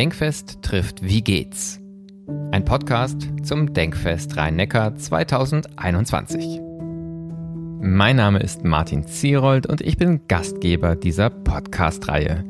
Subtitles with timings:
[0.00, 1.78] Denkfest trifft Wie geht's?
[2.52, 6.58] Ein Podcast zum Denkfest Rhein-Neckar 2021.
[7.82, 12.44] Mein Name ist Martin Zierold und ich bin Gastgeber dieser Podcast-Reihe.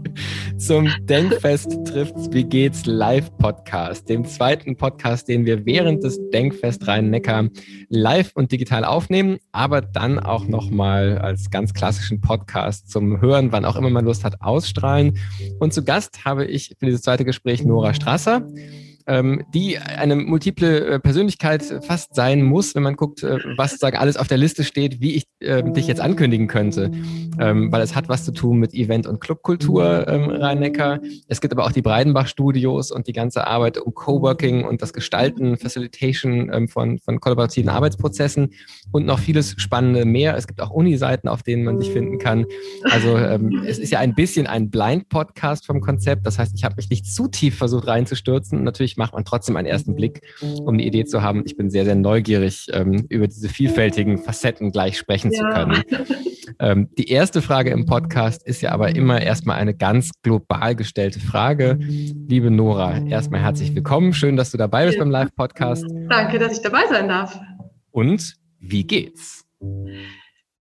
[0.59, 6.87] zum Denkfest trifft's Wie geht's Live Podcast, dem zweiten Podcast, den wir während des Denkfest
[6.87, 7.48] Rhein-Neckar
[7.88, 13.65] live und digital aufnehmen, aber dann auch nochmal als ganz klassischen Podcast zum Hören, wann
[13.65, 15.18] auch immer man Lust hat, ausstrahlen.
[15.59, 18.46] Und zu Gast habe ich für dieses zweite Gespräch Nora Strasser
[19.07, 23.96] ähm, die eine multiple äh, Persönlichkeit fast sein muss, wenn man guckt, äh, was sagen
[23.96, 26.90] alles auf der Liste steht, wie ich äh, dich jetzt ankündigen könnte.
[27.38, 31.01] Ähm, weil es hat was zu tun mit Event- und Clubkultur ähm, Rhein-Neckar.
[31.29, 35.57] Es gibt aber auch die Breidenbach-Studios und die ganze Arbeit um Coworking und das Gestalten,
[35.57, 38.52] Facilitation ähm, von, von kollaborativen Arbeitsprozessen
[38.93, 40.37] und noch vieles Spannende mehr.
[40.37, 42.46] Es gibt auch Uni-Seiten, auf denen man dich finden kann.
[42.91, 46.26] Also ähm, es ist ja ein bisschen ein Blind-Podcast vom Konzept.
[46.26, 48.65] Das heißt, ich habe mich nicht zu tief versucht reinzustürzen.
[48.65, 51.42] Natürlich macht man trotzdem einen ersten Blick, um eine Idee zu haben.
[51.46, 55.38] Ich bin sehr, sehr neugierig, ähm, über diese vielfältigen Facetten gleich sprechen ja.
[55.38, 55.82] zu können.
[56.58, 61.20] Ähm, die erste Frage im Podcast ist ja aber immer erstmal eine ganz global gestellte
[61.20, 61.78] Frage.
[61.80, 64.12] Liebe Nora, erstmal herzlich willkommen.
[64.12, 65.84] Schön, dass du dabei bist beim Live-Podcast.
[66.08, 67.38] Danke, dass ich dabei sein darf.
[67.91, 69.44] Und wie geht's?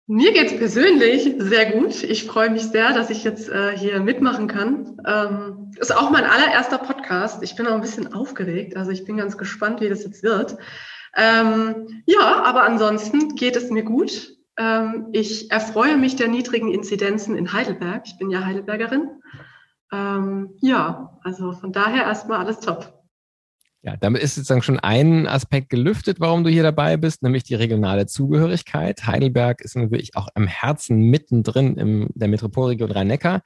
[0.08, 2.04] Mir geht es persönlich sehr gut.
[2.04, 5.00] Ich freue mich sehr, dass ich jetzt äh, hier mitmachen kann.
[5.04, 7.42] Ähm, ist auch mein allererster Podcast.
[7.42, 8.76] Ich bin auch ein bisschen aufgeregt.
[8.76, 10.58] Also ich bin ganz gespannt, wie das jetzt wird.
[11.16, 14.36] Ähm, ja, aber ansonsten geht es mir gut.
[14.56, 18.02] Ähm, ich erfreue mich der niedrigen Inzidenzen in Heidelberg.
[18.06, 19.10] Ich bin ja Heidelbergerin.
[19.92, 22.95] Ähm, ja, also von daher erstmal alles top.
[23.86, 27.54] Ja, damit ist sozusagen schon ein Aspekt gelüftet, warum du hier dabei bist, nämlich die
[27.54, 29.06] regionale Zugehörigkeit.
[29.06, 33.42] Heidelberg ist wirklich auch im Herzen mittendrin in der Metropolregion Rhein-Neckar.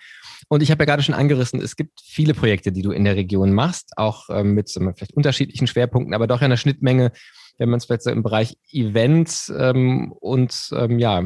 [0.48, 3.16] Und ich habe ja gerade schon angerissen, es gibt viele Projekte, die du in der
[3.16, 7.12] Region machst, auch ähm, mit so, vielleicht unterschiedlichen Schwerpunkten, aber doch in der Schnittmenge,
[7.58, 11.22] wenn man es vielleicht so im Bereich Event ähm, und ähm, ja,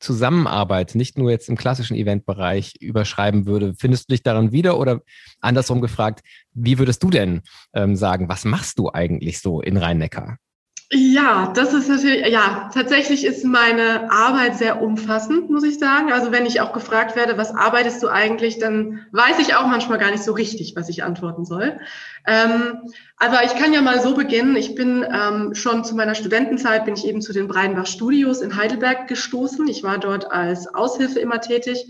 [0.00, 5.02] Zusammenarbeit, nicht nur jetzt im klassischen Eventbereich überschreiben würde, findest du dich daran wieder oder
[5.40, 6.22] andersrum gefragt,
[6.52, 7.42] wie würdest du denn
[7.74, 10.38] ähm, sagen, was machst du eigentlich so in Rhein-Neckar?
[10.92, 16.12] Ja, das ist natürlich, ja, tatsächlich ist meine Arbeit sehr umfassend, muss ich sagen.
[16.12, 19.98] Also wenn ich auch gefragt werde, was arbeitest du eigentlich, dann weiß ich auch manchmal
[19.98, 21.78] gar nicht so richtig, was ich antworten soll.
[22.26, 22.80] Ähm,
[23.18, 24.56] aber ich kann ja mal so beginnen.
[24.56, 28.56] Ich bin ähm, schon zu meiner Studentenzeit, bin ich eben zu den Breidenbach Studios in
[28.56, 29.68] Heidelberg gestoßen.
[29.68, 31.86] Ich war dort als Aushilfe immer tätig.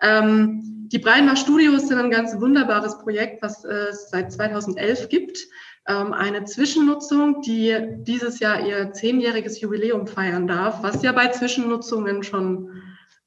[0.00, 5.38] Ähm, die Breidenbach Studios sind ein ganz wunderbares Projekt, was es seit 2011 gibt
[5.86, 12.70] eine Zwischennutzung, die dieses Jahr ihr zehnjähriges Jubiläum feiern darf, was ja bei Zwischennutzungen schon,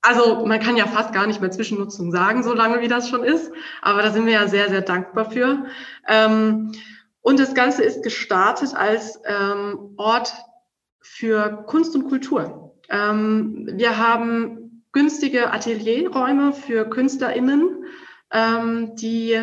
[0.01, 3.23] also man kann ja fast gar nicht mehr Zwischennutzung sagen, so lange wie das schon
[3.23, 3.51] ist,
[3.83, 5.65] aber da sind wir ja sehr, sehr dankbar für.
[6.07, 6.71] Ähm,
[7.21, 10.33] und das Ganze ist gestartet als ähm, Ort
[11.01, 12.73] für Kunst und Kultur.
[12.89, 17.85] wir haben günstige Atelierräume für KünstlerInnen,
[18.95, 19.37] die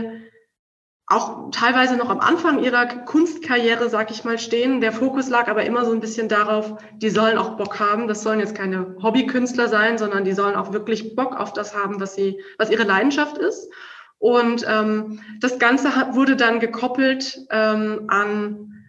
[1.06, 4.80] auch teilweise noch am Anfang ihrer Kunstkarriere, sag ich mal, stehen.
[4.80, 8.08] Der Fokus lag aber immer so ein bisschen darauf, die sollen auch Bock haben.
[8.08, 12.00] Das sollen jetzt keine Hobbykünstler sein, sondern die sollen auch wirklich Bock auf das haben,
[12.00, 13.70] was sie, was ihre Leidenschaft ist.
[14.18, 18.86] Und ähm, das Ganze hat, wurde dann gekoppelt ähm, an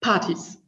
[0.00, 0.62] Partys.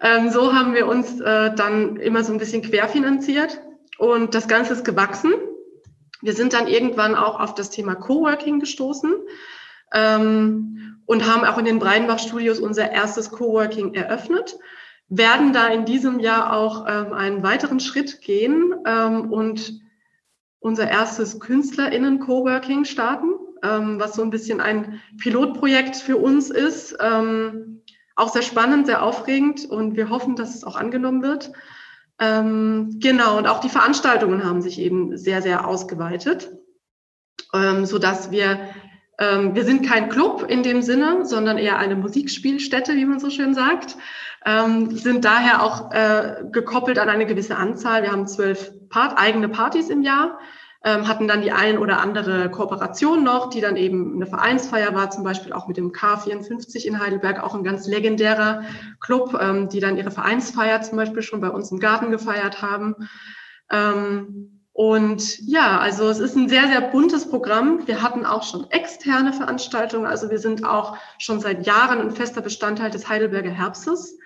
[0.00, 3.60] Ähm, so haben wir uns äh, dann immer so ein bisschen querfinanziert
[3.98, 5.32] und das Ganze ist gewachsen.
[6.20, 9.14] Wir sind dann irgendwann auch auf das Thema Coworking gestoßen
[9.92, 14.56] ähm, und haben auch in den Breidenbach-Studios unser erstes Coworking eröffnet,
[15.08, 19.80] werden da in diesem Jahr auch ähm, einen weiteren Schritt gehen ähm, und
[20.58, 23.28] unser erstes KünstlerInnen-Coworking starten,
[23.62, 26.96] ähm, was so ein bisschen ein Pilotprojekt für uns ist.
[27.00, 27.82] Ähm,
[28.16, 31.52] auch sehr spannend, sehr aufregend und wir hoffen, dass es auch angenommen wird.
[32.18, 36.50] Ähm, genau, und auch die Veranstaltungen haben sich eben sehr, sehr ausgeweitet,
[37.52, 38.58] ähm, so dass wir
[39.18, 43.54] wir sind kein Club in dem Sinne, sondern eher eine Musikspielstätte, wie man so schön
[43.54, 43.96] sagt.
[44.46, 48.02] ähm, sind daher auch äh, gekoppelt an eine gewisse Anzahl.
[48.02, 50.38] Wir haben zwölf Part eigene Partys im Jahr,
[50.84, 55.10] ähm, hatten dann die ein oder andere Kooperation noch, die dann eben eine Vereinsfeier war,
[55.10, 58.62] zum Beispiel auch mit dem K54 in Heidelberg, auch ein ganz legendärer
[59.00, 62.94] Club, ähm, die dann ihre Vereinsfeier zum Beispiel schon bei uns im Garten gefeiert haben.
[63.68, 67.86] Ähm, und ja, also es ist ein sehr, sehr buntes Programm.
[67.86, 70.04] Wir hatten auch schon externe Veranstaltungen.
[70.04, 74.18] Also wir sind auch schon seit Jahren ein fester Bestandteil des Heidelberger Herbstes,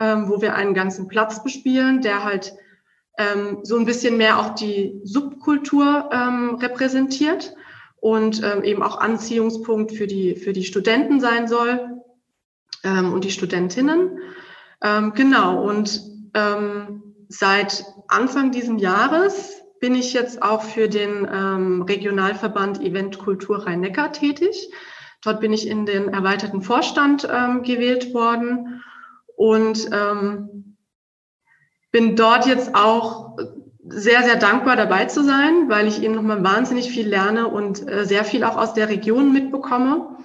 [0.00, 2.52] ähm, wo wir einen ganzen Platz bespielen, der halt
[3.16, 7.54] ähm, so ein bisschen mehr auch die Subkultur ähm, repräsentiert
[8.00, 12.02] und ähm, eben auch Anziehungspunkt für die, für die Studenten sein soll
[12.82, 14.18] ähm, und die Studentinnen.
[14.82, 16.10] Ähm, genau, und
[17.28, 24.12] seit Anfang diesen Jahres bin ich jetzt auch für den ähm, Regionalverband Event Kultur Rhein-Neckar
[24.12, 24.70] tätig.
[25.24, 28.80] Dort bin ich in den erweiterten Vorstand ähm, gewählt worden
[29.34, 30.76] und ähm,
[31.90, 33.36] bin dort jetzt auch
[33.84, 38.04] sehr, sehr dankbar dabei zu sein, weil ich eben nochmal wahnsinnig viel lerne und äh,
[38.06, 40.16] sehr viel auch aus der Region mitbekomme,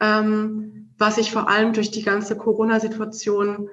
[0.00, 3.70] ähm, was ich vor allem durch die ganze Corona-Situation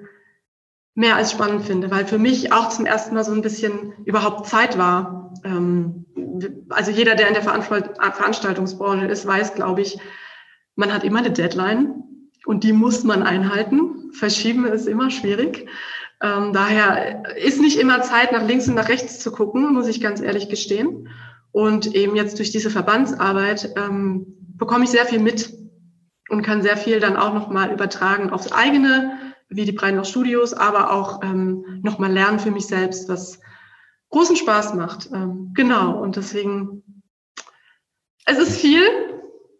[0.95, 4.47] mehr als spannend finde, weil für mich auch zum ersten Mal so ein bisschen überhaupt
[4.47, 5.33] Zeit war.
[5.43, 6.05] Ähm,
[6.69, 9.97] also jeder, der in der Veranstaltungsbranche ist, weiß, glaube ich,
[10.75, 12.03] man hat immer eine Deadline
[12.45, 14.11] und die muss man einhalten.
[14.13, 15.67] Verschieben ist immer schwierig.
[16.21, 20.01] Ähm, daher ist nicht immer Zeit, nach links und nach rechts zu gucken, muss ich
[20.01, 21.09] ganz ehrlich gestehen.
[21.51, 24.25] Und eben jetzt durch diese Verbandsarbeit ähm,
[24.57, 25.53] bekomme ich sehr viel mit
[26.29, 29.17] und kann sehr viel dann auch nochmal übertragen aufs eigene
[29.55, 33.39] wie die Breitenbach Studios, aber auch ähm, nochmal lernen für mich selbst, was
[34.09, 35.09] großen Spaß macht.
[35.13, 36.83] Ähm, genau, und deswegen,
[38.25, 38.83] es ist viel,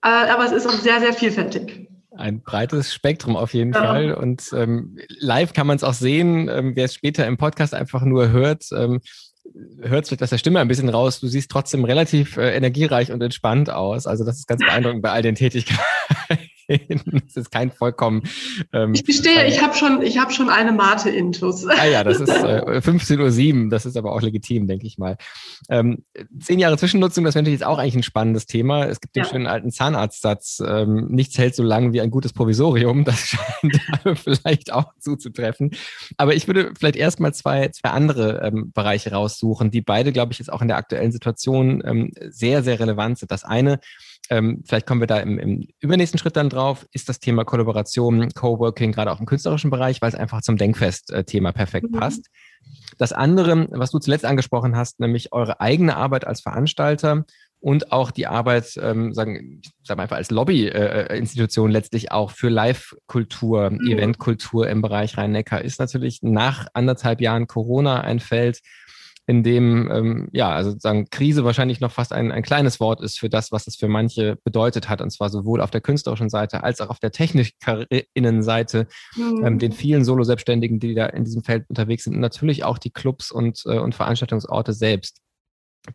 [0.03, 1.89] äh, aber es ist auch sehr, sehr vielfältig.
[2.15, 3.83] Ein breites Spektrum auf jeden ja.
[3.83, 4.13] Fall.
[4.13, 8.03] Und ähm, live kann man es auch sehen, ähm, wer es später im Podcast einfach
[8.03, 8.65] nur hört.
[8.71, 9.01] Ähm,
[9.81, 11.19] hört vielleicht aus der Stimme ein bisschen raus.
[11.19, 14.05] Du siehst trotzdem relativ äh, energiereich und entspannt aus.
[14.05, 15.81] Also das ist ganz beeindruckend bei all den Tätigkeiten.
[16.67, 18.23] Das ist kein vollkommen.
[18.71, 21.67] Ähm, ich gestehe, ich habe schon, ich habe schon eine Mate-Intus.
[21.67, 23.69] Ah ja, das ist äh, 15.07 Uhr.
[23.69, 25.17] Das ist aber auch legitim, denke ich mal.
[25.69, 26.03] Ähm,
[26.39, 28.85] zehn Jahre Zwischennutzung, das wäre natürlich jetzt auch eigentlich ein spannendes Thema.
[28.85, 29.29] Es gibt den ja.
[29.29, 33.03] schönen alten Zahnarztsatz, ähm, nichts hält so lang wie ein gutes Provisorium.
[33.05, 35.71] Das scheint vielleicht auch zuzutreffen.
[36.17, 40.39] Aber ich würde vielleicht erstmal zwei, zwei andere ähm, Bereiche raussuchen, die beide, glaube ich,
[40.39, 43.31] jetzt auch in der aktuellen Situation ähm, sehr, sehr relevant sind.
[43.31, 43.79] Das eine
[44.29, 48.29] ähm, vielleicht kommen wir da im, im, übernächsten Schritt dann drauf, ist das Thema Kollaboration,
[48.33, 51.99] Coworking, gerade auch im künstlerischen Bereich, weil es einfach zum Denkfest-Thema perfekt mhm.
[51.99, 52.27] passt.
[52.97, 57.25] Das andere, was du zuletzt angesprochen hast, nämlich eure eigene Arbeit als Veranstalter
[57.59, 62.49] und auch die Arbeit, ähm, sagen, ich sage einfach als Lobbyinstitution äh, letztlich auch für
[62.49, 63.87] Live-Kultur, mhm.
[63.87, 68.59] Eventkultur im Bereich Rhein-Neckar ist natürlich nach anderthalb Jahren Corona ein Feld,
[69.25, 73.17] in dem ja, ja, also sozusagen Krise wahrscheinlich noch fast ein, ein kleines Wort ist
[73.17, 76.63] für das, was es für manche bedeutet hat, und zwar sowohl auf der künstlerischen Seite
[76.63, 79.45] als auch auf der Technikerinnenseite, mhm.
[79.45, 82.91] ähm, den vielen Solo-Selbstständigen, die da in diesem Feld unterwegs sind, und natürlich auch die
[82.91, 85.19] Clubs und, äh, und Veranstaltungsorte selbst.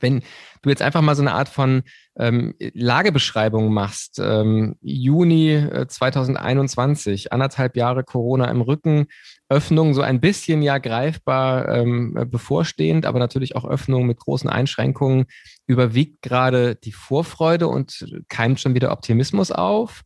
[0.00, 0.22] Wenn
[0.62, 1.82] du jetzt einfach mal so eine Art von
[2.18, 9.06] ähm, Lagebeschreibung machst, ähm, Juni äh, 2021, anderthalb Jahre Corona im Rücken,
[9.48, 15.26] Öffnung so ein bisschen ja greifbar ähm, bevorstehend, aber natürlich auch Öffnung mit großen Einschränkungen,
[15.66, 20.02] überwiegt gerade die Vorfreude und keimt schon wieder Optimismus auf?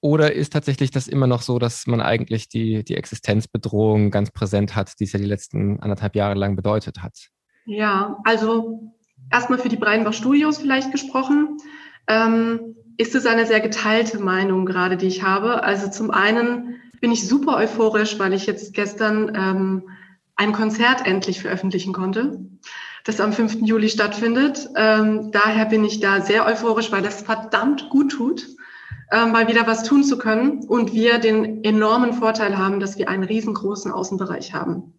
[0.00, 4.76] Oder ist tatsächlich das immer noch so, dass man eigentlich die, die Existenzbedrohung ganz präsent
[4.76, 7.28] hat, die es ja die letzten anderthalb Jahre lang bedeutet hat?
[7.66, 8.94] Ja, also
[9.30, 11.58] erstmal für die Breinbach Studios vielleicht gesprochen,
[12.06, 15.62] ähm, ist es eine sehr geteilte Meinung gerade, die ich habe.
[15.62, 19.88] Also zum einen bin ich super euphorisch, weil ich jetzt gestern ähm,
[20.36, 22.40] ein Konzert endlich veröffentlichen konnte,
[23.04, 23.62] das am 5.
[23.62, 24.68] Juli stattfindet.
[24.76, 28.46] Ähm, daher bin ich da sehr euphorisch, weil das verdammt gut tut,
[29.10, 33.08] ähm, mal wieder was tun zu können und wir den enormen Vorteil haben, dass wir
[33.08, 34.94] einen riesengroßen Außenbereich haben.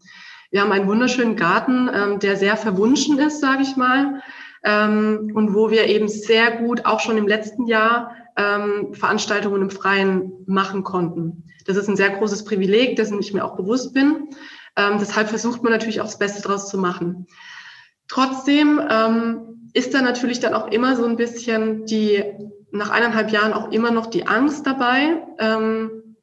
[0.52, 4.22] Wir haben einen wunderschönen Garten, ähm, der sehr verwunschen ist, sage ich mal,
[4.64, 9.70] ähm, und wo wir eben sehr gut auch schon im letzten Jahr ähm, Veranstaltungen im
[9.70, 11.44] Freien machen konnten.
[11.66, 14.30] Das ist ein sehr großes Privileg, dessen ich mir auch bewusst bin.
[14.78, 17.28] Ähm, deshalb versucht man natürlich auch das Beste draus zu machen.
[18.08, 22.24] Trotzdem ähm, ist da natürlich dann auch immer so ein bisschen die,
[22.72, 25.22] nach eineinhalb Jahren auch immer noch die Angst dabei.
[25.38, 26.16] Ähm,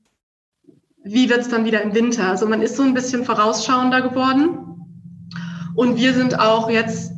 [1.04, 2.28] wie wird es dann wieder im Winter?
[2.28, 4.58] Also man ist so ein bisschen vorausschauender geworden.
[5.74, 7.12] Und wir sind auch jetzt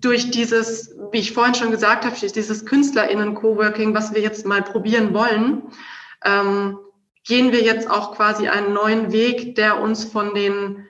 [0.00, 5.14] durch dieses, wie ich vorhin schon gesagt habe, dieses KünstlerInnen-Coworking, was wir jetzt mal probieren
[5.14, 5.62] wollen,
[6.24, 6.78] ähm,
[7.24, 10.86] gehen wir jetzt auch quasi einen neuen Weg, der uns von den,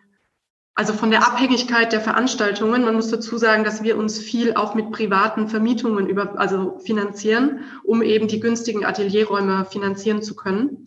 [0.75, 4.75] also von der Abhängigkeit der Veranstaltungen, man muss dazu sagen, dass wir uns viel auch
[4.75, 10.87] mit privaten Vermietungen über, also finanzieren, um eben die günstigen Atelierräume finanzieren zu können.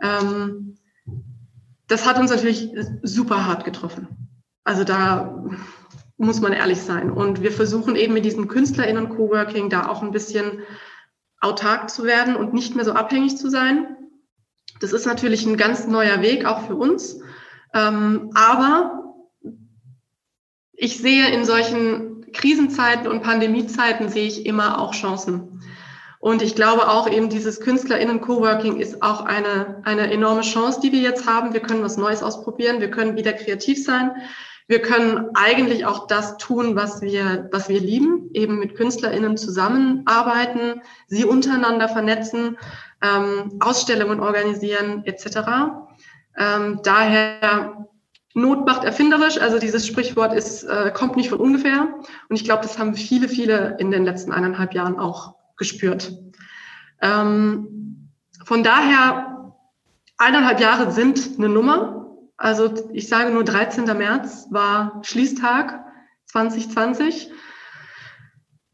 [0.00, 0.76] Ähm,
[1.88, 2.70] das hat uns natürlich
[3.02, 4.08] super hart getroffen.
[4.64, 5.44] Also da
[6.16, 7.10] muss man ehrlich sein.
[7.10, 10.62] Und wir versuchen eben mit diesem KünstlerInnen-Coworking da auch ein bisschen
[11.40, 13.96] autark zu werden und nicht mehr so abhängig zu sein.
[14.80, 17.20] Das ist natürlich ein ganz neuer Weg, auch für uns.
[17.72, 19.14] Ähm, aber
[20.72, 25.62] ich sehe in solchen Krisenzeiten und Pandemiezeiten sehe ich immer auch Chancen.
[26.18, 31.00] Und ich glaube auch eben dieses KünstlerInnen-Coworking ist auch eine, eine enorme Chance, die wir
[31.00, 31.52] jetzt haben.
[31.52, 32.80] Wir können was Neues ausprobieren.
[32.80, 34.12] Wir können wieder kreativ sein.
[34.66, 40.80] Wir können eigentlich auch das tun, was wir, was wir lieben, eben mit KünstlerInnen zusammenarbeiten,
[41.06, 42.56] sie untereinander vernetzen,
[43.02, 45.38] ähm, Ausstellungen organisieren etc.
[46.38, 47.88] Ähm, daher
[48.34, 51.94] Not macht erfinderisch, also dieses Sprichwort ist, äh, kommt nicht von ungefähr.
[52.28, 56.18] Und ich glaube, das haben viele, viele in den letzten eineinhalb Jahren auch gespürt.
[57.00, 58.10] Ähm,
[58.44, 59.54] von daher,
[60.18, 62.03] eineinhalb Jahre sind eine Nummer.
[62.44, 63.86] Also ich sage nur 13.
[63.96, 65.82] März war Schließtag
[66.26, 67.30] 2020.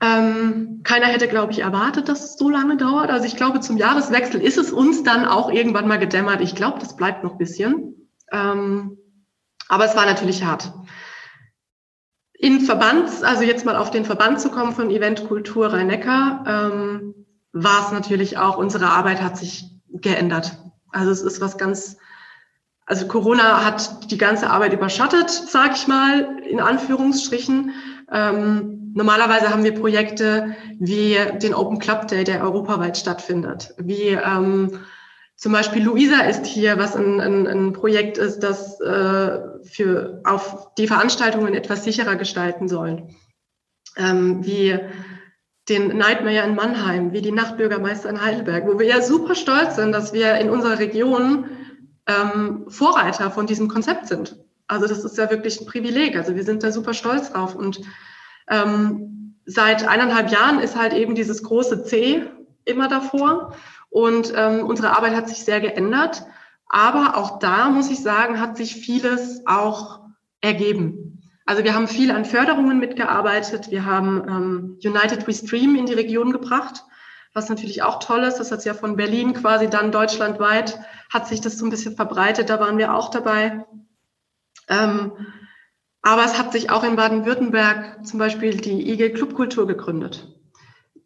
[0.00, 3.10] Ähm, keiner hätte, glaube ich, erwartet, dass es so lange dauert.
[3.10, 6.40] Also ich glaube, zum Jahreswechsel ist es uns dann auch irgendwann mal gedämmert.
[6.40, 8.08] Ich glaube, das bleibt noch ein bisschen.
[8.32, 8.98] Ähm,
[9.68, 10.72] aber es war natürlich hart.
[12.32, 17.14] In Verband, also jetzt mal auf den Verband zu kommen von Event Kultur Rhein-Neckar, ähm,
[17.52, 20.58] war es natürlich auch, unsere Arbeit hat sich geändert.
[20.90, 21.99] Also es ist was ganz
[22.90, 27.72] also Corona hat die ganze Arbeit überschattet, sag ich mal, in Anführungsstrichen.
[28.10, 33.74] Ähm, normalerweise haben wir Projekte wie den Open Club Day, der europaweit stattfindet.
[33.78, 34.80] Wie ähm,
[35.36, 40.74] zum Beispiel Luisa ist hier, was ein, ein, ein Projekt ist, das äh, für auf
[40.74, 43.06] die Veranstaltungen etwas sicherer gestalten soll.
[43.96, 44.76] Ähm, wie
[45.68, 49.92] den Nightmare in Mannheim, wie die Nachtbürgermeister in Heidelberg, wo wir ja super stolz sind,
[49.92, 51.44] dass wir in unserer Region
[52.10, 54.36] ähm, Vorreiter von diesem Konzept sind.
[54.66, 56.16] Also das ist ja wirklich ein Privileg.
[56.16, 57.54] Also wir sind da super stolz drauf.
[57.54, 57.80] Und
[58.48, 62.22] ähm, seit eineinhalb Jahren ist halt eben dieses große C
[62.64, 63.54] immer davor.
[63.88, 66.24] Und ähm, unsere Arbeit hat sich sehr geändert.
[66.68, 70.00] Aber auch da, muss ich sagen, hat sich vieles auch
[70.40, 71.22] ergeben.
[71.46, 73.72] Also wir haben viel an Förderungen mitgearbeitet.
[73.72, 76.84] Wir haben ähm, United We Stream in die Region gebracht
[77.32, 78.38] was natürlich auch toll ist.
[78.38, 80.78] Das hat ja von Berlin quasi dann deutschlandweit,
[81.10, 82.50] hat sich das so ein bisschen verbreitet.
[82.50, 83.64] Da waren wir auch dabei.
[84.68, 85.12] Ähm,
[86.02, 90.28] aber es hat sich auch in Baden-Württemberg zum Beispiel die IG Clubkultur gegründet.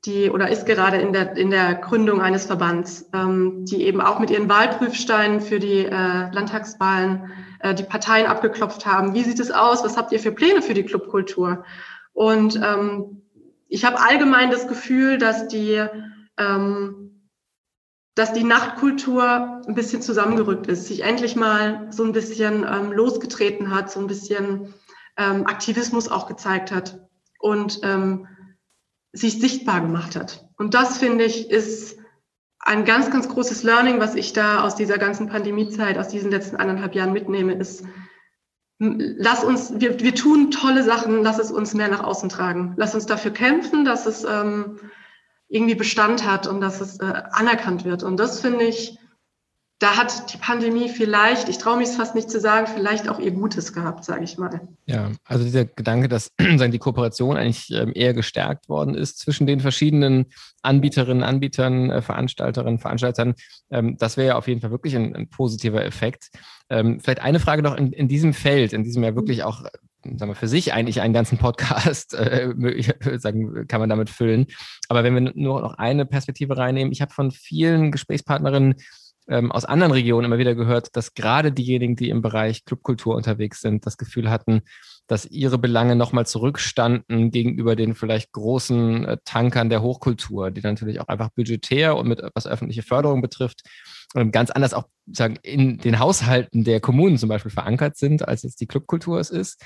[0.05, 4.19] Die oder ist gerade in der, in der Gründung eines Verbands, ähm, die eben auch
[4.19, 9.15] mit ihren Wahlprüfsteinen für die äh, Landtagswahlen äh, die Parteien abgeklopft haben.
[9.15, 9.83] Wie sieht es aus?
[9.83, 11.65] Was habt ihr für Pläne für die Clubkultur?
[12.13, 13.23] Und ähm,
[13.69, 15.85] ich habe allgemein das Gefühl, dass die
[16.39, 17.29] ähm,
[18.15, 23.75] dass die Nachtkultur ein bisschen zusammengerückt ist, sich endlich mal so ein bisschen ähm, losgetreten
[23.75, 24.75] hat, so ein bisschen
[25.17, 27.01] ähm, Aktivismus auch gezeigt hat
[27.41, 28.29] und ähm,
[29.13, 30.49] sich sichtbar gemacht hat.
[30.57, 31.99] Und das finde ich ist
[32.61, 36.57] ein ganz, ganz großes Learning, was ich da aus dieser ganzen Pandemiezeit, aus diesen letzten
[36.57, 37.85] anderthalb Jahren mitnehme, ist,
[38.79, 42.75] lass uns, wir, wir tun tolle Sachen, lass es uns mehr nach außen tragen.
[42.77, 44.79] Lass uns dafür kämpfen, dass es ähm,
[45.49, 48.03] irgendwie Bestand hat und dass es äh, anerkannt wird.
[48.03, 48.99] Und das finde ich,
[49.81, 53.19] da hat die Pandemie vielleicht, ich traue mich es fast nicht zu sagen, vielleicht auch
[53.19, 54.69] ihr Gutes gehabt, sage ich mal.
[54.87, 59.61] Ja, also dieser Gedanke, dass die Kooperation eigentlich ähm, eher gestärkt worden ist zwischen den
[59.61, 60.27] verschiedenen
[60.63, 63.35] Anbieterinnen, Anbietern, äh, Veranstalterinnen, Veranstaltern,
[63.71, 66.31] ähm, das wäre ja auf jeden Fall wirklich ein, ein positiver Effekt.
[66.71, 69.65] Ähm, vielleicht eine Frage noch in, in diesem Feld, in diesem ja wirklich auch
[70.05, 72.53] sagen wir, für sich eigentlich einen ganzen Podcast, äh,
[73.19, 74.47] sagen, kann man damit füllen.
[74.89, 78.77] Aber wenn wir nur noch eine Perspektive reinnehmen, ich habe von vielen Gesprächspartnerinnen
[79.29, 83.61] ähm, aus anderen Regionen immer wieder gehört, dass gerade diejenigen, die im Bereich Clubkultur unterwegs
[83.61, 84.63] sind, das Gefühl hatten,
[85.07, 91.01] dass ihre Belange nochmal zurückstanden gegenüber den vielleicht großen äh, Tankern der Hochkultur, die natürlich
[91.01, 93.63] auch einfach budgetär und mit was öffentliche Förderung betrifft,
[94.15, 98.43] ähm, ganz anders auch sagen, in den Haushalten der Kommunen zum Beispiel verankert sind, als
[98.43, 99.63] jetzt die Clubkultur es ist.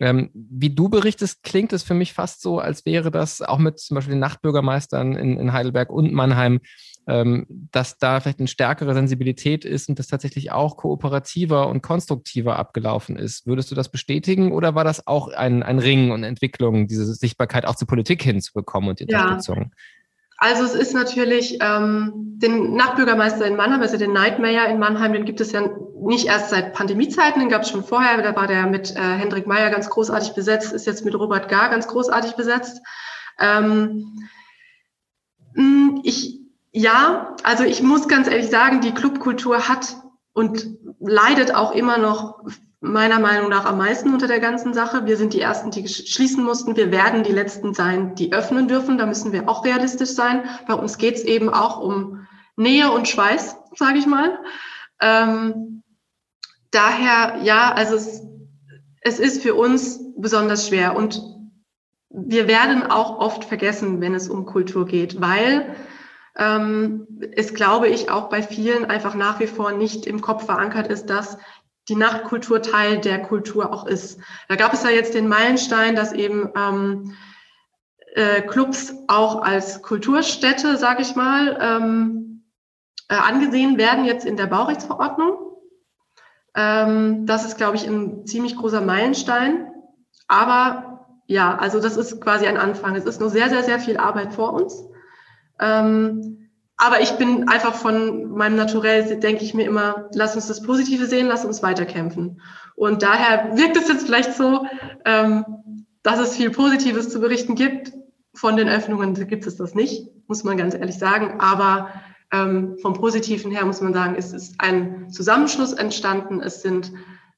[0.00, 3.78] Ähm, wie du berichtest, klingt es für mich fast so, als wäre das auch mit
[3.78, 6.60] zum Beispiel den Nachtbürgermeistern in, in Heidelberg und Mannheim,
[7.06, 12.58] ähm, dass da vielleicht eine stärkere Sensibilität ist und das tatsächlich auch kooperativer und konstruktiver
[12.58, 13.46] abgelaufen ist.
[13.46, 17.66] Würdest du das bestätigen oder war das auch ein, ein Ring und Entwicklung, diese Sichtbarkeit
[17.66, 19.72] auch zur Politik hinzubekommen und die Unterstützung?
[20.40, 25.26] Also es ist natürlich ähm, den Nachbürgermeister in Mannheim, also den Nightmayor in Mannheim, den
[25.26, 25.68] gibt es ja
[26.00, 28.22] nicht erst seit Pandemiezeiten, den gab es schon vorher.
[28.22, 31.68] Da war der mit äh, Hendrik Meyer ganz großartig besetzt, ist jetzt mit Robert Gar
[31.68, 32.80] ganz großartig besetzt.
[33.38, 34.28] Ähm,
[35.54, 36.40] hm, ich,
[36.72, 39.96] ja, also ich muss ganz ehrlich sagen, die Clubkultur hat
[40.32, 40.66] und
[41.00, 42.40] leidet auch immer noch
[42.80, 45.04] meiner Meinung nach am meisten unter der ganzen Sache.
[45.04, 46.76] Wir sind die Ersten, die schließen mussten.
[46.76, 48.96] Wir werden die Letzten sein, die öffnen dürfen.
[48.96, 50.44] Da müssen wir auch realistisch sein.
[50.66, 54.38] Bei uns geht es eben auch um Nähe und Schweiß, sage ich mal.
[55.00, 55.82] Ähm,
[56.70, 58.22] daher, ja, also es,
[59.02, 60.96] es ist für uns besonders schwer.
[60.96, 61.22] Und
[62.08, 65.76] wir werden auch oft vergessen, wenn es um Kultur geht, weil
[66.36, 70.88] ähm, es, glaube ich, auch bei vielen einfach nach wie vor nicht im Kopf verankert
[70.88, 71.38] ist, dass
[71.90, 74.20] die Nachtkultur Teil der Kultur auch ist.
[74.48, 77.16] Da gab es ja jetzt den Meilenstein, dass eben ähm,
[78.14, 82.44] äh, Clubs auch als Kulturstätte, sage ich mal, ähm,
[83.08, 85.36] äh, angesehen werden jetzt in der Baurechtsverordnung.
[86.54, 89.66] Ähm, das ist, glaube ich, ein ziemlich großer Meilenstein.
[90.28, 92.94] Aber ja, also das ist quasi ein Anfang.
[92.94, 94.84] Es ist nur sehr, sehr, sehr viel Arbeit vor uns.
[95.58, 96.39] Ähm,
[96.82, 101.04] aber ich bin einfach von meinem Naturell, denke ich mir immer, lass uns das Positive
[101.04, 102.40] sehen, lass uns weiterkämpfen.
[102.74, 104.64] Und daher wirkt es jetzt vielleicht so,
[105.04, 105.44] ähm,
[106.02, 107.92] dass es viel Positives zu berichten gibt.
[108.32, 111.38] Von den Öffnungen gibt es das nicht, muss man ganz ehrlich sagen.
[111.38, 111.90] Aber
[112.32, 116.40] ähm, vom Positiven her muss man sagen, es ist ein Zusammenschluss entstanden.
[116.40, 116.92] Es sind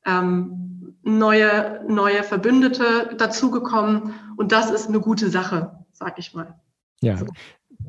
[0.06, 4.14] ähm, neue, neue Verbündete dazugekommen.
[4.36, 6.54] Und das ist eine gute Sache, sag ich mal.
[7.00, 7.16] Ja,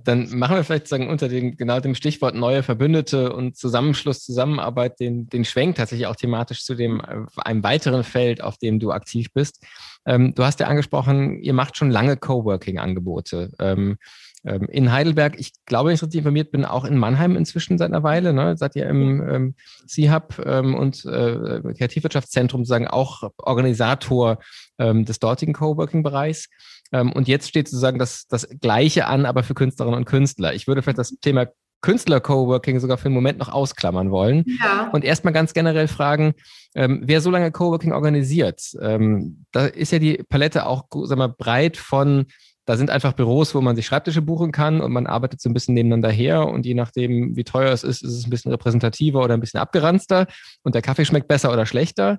[0.04, 5.00] dann machen wir vielleicht sagen unter dem genau dem Stichwort neue Verbündete und Zusammenschluss, Zusammenarbeit
[5.00, 8.92] den, den Schwenk tatsächlich auch thematisch zu dem äh, einem weiteren Feld, auf dem du
[8.92, 9.64] aktiv bist.
[10.06, 13.52] Ähm, du hast ja angesprochen, ihr macht schon lange Coworking-Angebote.
[13.60, 13.98] Ähm,
[14.46, 17.92] ähm, in Heidelberg, ich glaube, wenn ich richtig informiert bin, auch in Mannheim inzwischen seit
[17.92, 18.34] einer Weile.
[18.34, 18.58] Ne?
[18.58, 19.56] Seid ihr im ähm,
[19.88, 24.40] C-Hub ähm, und äh, Kreativwirtschaftszentrum sozusagen auch Organisator
[24.80, 26.50] ähm, des dortigen Coworking-Bereichs.
[26.94, 30.54] Ähm, und jetzt steht sozusagen das, das Gleiche an, aber für Künstlerinnen und Künstler.
[30.54, 31.48] Ich würde vielleicht das Thema
[31.82, 34.46] Künstler-Coworking sogar für einen Moment noch ausklammern wollen.
[34.60, 34.90] Ja.
[34.92, 36.34] Und erstmal ganz generell fragen,
[36.76, 41.28] ähm, wer so lange Coworking organisiert, ähm, da ist ja die Palette auch sag mal,
[41.28, 42.26] breit von,
[42.66, 45.54] da sind einfach Büros, wo man sich Schreibtische buchen kann und man arbeitet so ein
[45.54, 49.22] bisschen nebeneinander her und je nachdem, wie teuer es ist, ist es ein bisschen repräsentativer
[49.22, 50.28] oder ein bisschen abgeranzter
[50.64, 52.18] und der Kaffee schmeckt besser oder schlechter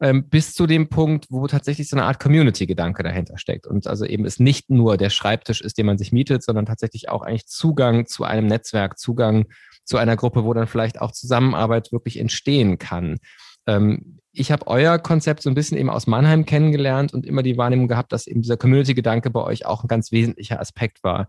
[0.00, 3.66] ähm, bis zu dem Punkt, wo tatsächlich so eine Art Community-Gedanke dahinter steckt.
[3.66, 7.08] Und also eben es nicht nur der Schreibtisch ist, den man sich mietet, sondern tatsächlich
[7.08, 9.46] auch eigentlich Zugang zu einem Netzwerk, Zugang
[9.84, 13.18] zu einer Gruppe, wo dann vielleicht auch Zusammenarbeit wirklich entstehen kann.
[13.66, 17.56] Ähm, ich habe euer Konzept so ein bisschen eben aus Mannheim kennengelernt und immer die
[17.56, 21.28] Wahrnehmung gehabt, dass eben dieser Community-Gedanke bei euch auch ein ganz wesentlicher Aspekt war.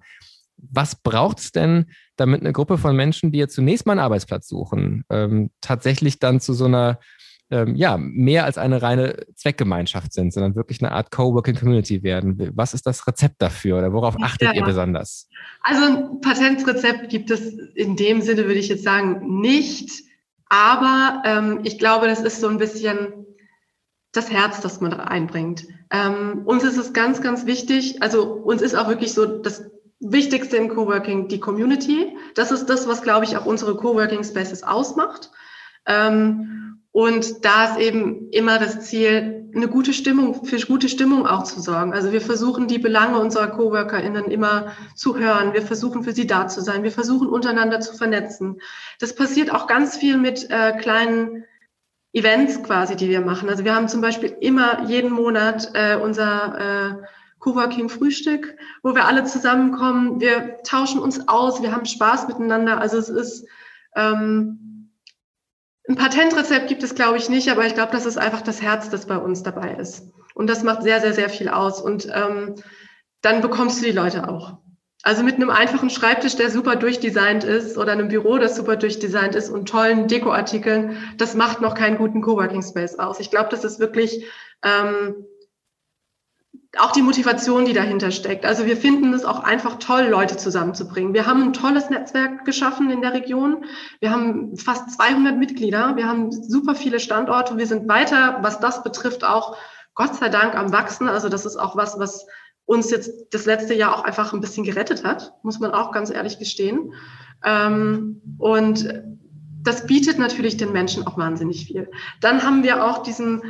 [0.58, 4.48] Was braucht es denn, damit eine Gruppe von Menschen, die jetzt zunächst mal einen Arbeitsplatz
[4.48, 7.00] suchen, ähm, tatsächlich dann zu so einer
[7.52, 12.52] ähm, ja, mehr als eine reine Zweckgemeinschaft sind, sondern wirklich eine Art Coworking Community werden.
[12.56, 14.54] Was ist das Rezept dafür oder worauf achtet ja.
[14.54, 15.30] ihr besonders?
[15.62, 19.92] Also ein Patentrezept gibt es in dem Sinne, würde ich jetzt sagen, nicht.
[20.48, 23.26] Aber ähm, ich glaube, das ist so ein bisschen
[24.12, 25.68] das Herz, das man da einbringt.
[25.92, 28.02] Ähm, uns ist es ganz, ganz wichtig.
[28.02, 32.18] Also uns ist auch wirklich so das Wichtigste im Coworking die Community.
[32.34, 35.32] Das ist das, was, glaube ich, auch unsere Coworking Spaces ausmacht.
[35.86, 41.44] Ähm, und da ist eben immer das Ziel, eine gute Stimmung, für gute Stimmung auch
[41.44, 41.92] zu sorgen.
[41.92, 45.52] Also wir versuchen die Belange unserer CoworkerInnen immer zu hören.
[45.52, 46.84] Wir versuchen für sie da zu sein.
[46.84, 48.62] Wir versuchen untereinander zu vernetzen.
[49.02, 51.44] Das passiert auch ganz viel mit äh, kleinen
[52.14, 53.50] Events quasi, die wir machen.
[53.50, 57.06] Also wir haben zum Beispiel immer jeden Monat äh, unser äh,
[57.40, 60.22] Coworking Frühstück, wo wir alle zusammenkommen.
[60.22, 61.62] Wir tauschen uns aus.
[61.62, 62.80] Wir haben Spaß miteinander.
[62.80, 63.46] Also es ist,
[63.98, 64.75] ähm,
[65.88, 68.90] ein Patentrezept gibt es, glaube ich, nicht, aber ich glaube, das ist einfach das Herz,
[68.90, 70.12] das bei uns dabei ist.
[70.34, 71.82] Und das macht sehr, sehr, sehr viel aus.
[71.82, 72.56] Und ähm,
[73.22, 74.58] dann bekommst du die Leute auch.
[75.04, 79.36] Also mit einem einfachen Schreibtisch, der super durchdesignt ist, oder einem Büro, das super durchdesignt
[79.36, 83.20] ist und tollen Dekoartikeln, das macht noch keinen guten Coworking Space aus.
[83.20, 84.26] Ich glaube, das ist wirklich
[84.64, 85.28] ähm,
[86.80, 88.46] auch die Motivation, die dahinter steckt.
[88.46, 91.14] Also wir finden es auch einfach toll, Leute zusammenzubringen.
[91.14, 93.66] Wir haben ein tolles Netzwerk geschaffen in der Region.
[94.00, 95.96] Wir haben fast 200 Mitglieder.
[95.96, 97.58] Wir haben super viele Standorte.
[97.58, 99.58] Wir sind weiter, was das betrifft, auch
[99.94, 101.08] Gott sei Dank am Wachsen.
[101.08, 102.26] Also das ist auch was, was
[102.66, 106.10] uns jetzt das letzte Jahr auch einfach ein bisschen gerettet hat, muss man auch ganz
[106.10, 106.94] ehrlich gestehen.
[107.44, 109.04] Ähm, und
[109.64, 111.90] das bietet natürlich den Menschen auch wahnsinnig viel.
[112.22, 113.42] Dann haben wir auch diesen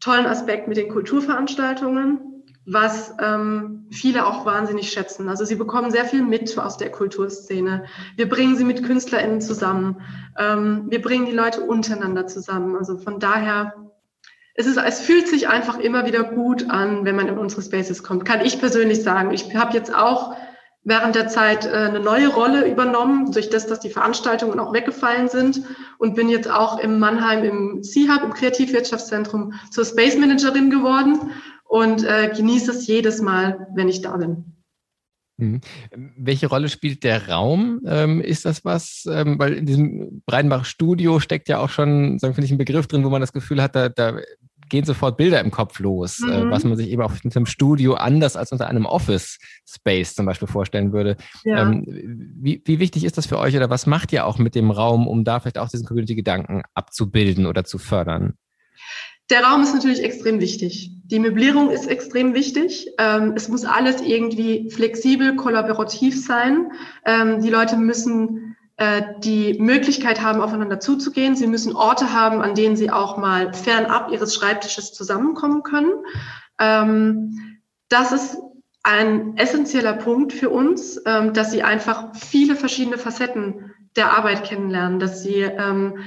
[0.00, 2.31] tollen Aspekt mit den Kulturveranstaltungen
[2.64, 5.28] was ähm, viele auch wahnsinnig schätzen.
[5.28, 7.84] Also sie bekommen sehr viel mit aus der Kulturszene.
[8.16, 10.00] Wir bringen sie mit KünstlerInnen zusammen.
[10.38, 12.76] Ähm, wir bringen die Leute untereinander zusammen.
[12.76, 13.74] Also von daher,
[14.54, 18.04] es, ist, es fühlt sich einfach immer wieder gut an, wenn man in unsere Spaces
[18.04, 18.24] kommt.
[18.24, 19.32] Kann ich persönlich sagen.
[19.32, 20.36] Ich habe jetzt auch
[20.84, 25.28] während der Zeit äh, eine neue Rolle übernommen, durch das, dass die Veranstaltungen auch weggefallen
[25.28, 25.62] sind
[25.98, 31.32] und bin jetzt auch im Mannheim im C-Hub, im Kreativwirtschaftszentrum, zur Space Managerin geworden
[31.72, 34.44] und äh, genieße es jedes Mal, wenn ich da bin.
[35.38, 35.62] Mhm.
[36.18, 37.80] Welche Rolle spielt der Raum?
[37.86, 42.44] Ähm, ist das was, ähm, weil in diesem Breidenbach-Studio steckt ja auch schon, sagen finde
[42.44, 44.20] ich, ein Begriff drin, wo man das Gefühl hat, da, da
[44.68, 46.48] gehen sofort Bilder im Kopf los, äh, mhm.
[46.48, 50.26] äh, was man sich eben auch in einem Studio anders als unter einem Office-Space zum
[50.26, 51.16] Beispiel vorstellen würde.
[51.42, 51.62] Ja.
[51.62, 51.86] Ähm,
[52.38, 55.08] wie, wie wichtig ist das für euch oder was macht ihr auch mit dem Raum,
[55.08, 58.34] um da vielleicht auch diesen Community-Gedanken abzubilden oder zu fördern?
[59.30, 60.92] Der Raum ist natürlich extrem wichtig.
[61.12, 62.88] Die Möblierung ist extrem wichtig.
[62.98, 66.72] Ähm, es muss alles irgendwie flexibel, kollaborativ sein.
[67.04, 71.36] Ähm, die Leute müssen äh, die Möglichkeit haben, aufeinander zuzugehen.
[71.36, 75.92] Sie müssen Orte haben, an denen sie auch mal fernab ihres Schreibtisches zusammenkommen können.
[76.58, 78.38] Ähm, das ist
[78.84, 85.22] ein essentieller Punkt für uns, dass sie einfach viele verschiedene Facetten der Arbeit kennenlernen, dass
[85.22, 85.48] sie,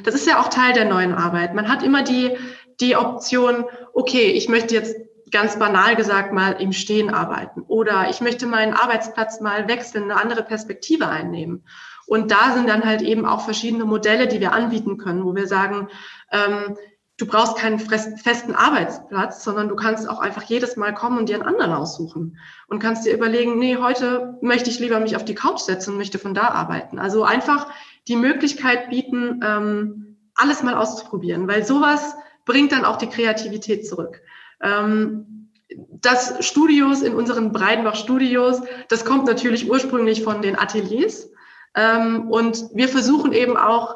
[0.04, 1.56] das ist ja auch Teil der neuen Arbeit.
[1.56, 2.36] Man hat immer die
[2.80, 4.96] die Option, okay, ich möchte jetzt
[5.32, 10.22] ganz banal gesagt mal im Stehen arbeiten oder ich möchte meinen Arbeitsplatz mal wechseln, eine
[10.22, 11.66] andere Perspektive einnehmen.
[12.08, 15.48] Und da sind dann halt eben auch verschiedene Modelle, die wir anbieten können, wo wir
[15.48, 15.90] sagen,
[16.32, 16.78] ähm,
[17.18, 21.36] du brauchst keinen festen Arbeitsplatz, sondern du kannst auch einfach jedes Mal kommen und dir
[21.36, 25.36] einen anderen aussuchen und kannst dir überlegen, nee, heute möchte ich lieber mich auf die
[25.36, 27.00] Couch setzen und möchte von da arbeiten.
[27.00, 27.68] Also einfach
[28.08, 34.22] die Möglichkeit bieten, ähm, alles mal auszuprobieren, weil sowas bringt dann auch die Kreativität zurück.
[34.62, 35.50] Ähm,
[36.02, 41.30] das Studios in unseren Breidenbach-Studios, das kommt natürlich ursprünglich von den Ateliers.
[41.76, 43.96] Ähm, und wir versuchen eben auch,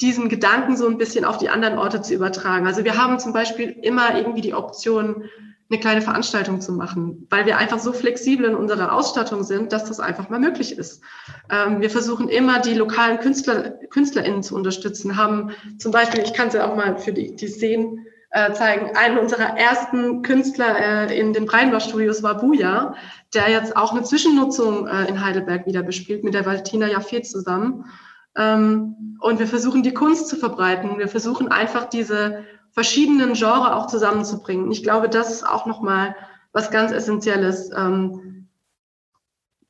[0.00, 2.66] diesen Gedanken so ein bisschen auf die anderen Orte zu übertragen.
[2.66, 5.28] Also wir haben zum Beispiel immer irgendwie die Option,
[5.70, 9.84] eine kleine Veranstaltung zu machen, weil wir einfach so flexibel in unserer Ausstattung sind, dass
[9.84, 11.00] das einfach mal möglich ist.
[11.48, 16.48] Ähm, wir versuchen immer, die lokalen Künstler, KünstlerInnen zu unterstützen, haben zum Beispiel, ich kann
[16.48, 21.18] es ja auch mal für die, die sehen, äh, zeigen, einen unserer ersten Künstler äh,
[21.18, 22.94] in den Breitenbach-Studios war Buja,
[23.34, 27.86] der jetzt auch eine Zwischennutzung äh, in Heidelberg wieder bespielt, mit der Valentina Jaffe zusammen.
[28.36, 30.98] Ähm, und wir versuchen, die Kunst zu verbreiten.
[30.98, 34.70] Wir versuchen einfach diese verschiedenen Genres auch zusammenzubringen.
[34.70, 36.14] Ich glaube, das ist auch nochmal
[36.52, 38.48] was ganz Essentielles, ähm,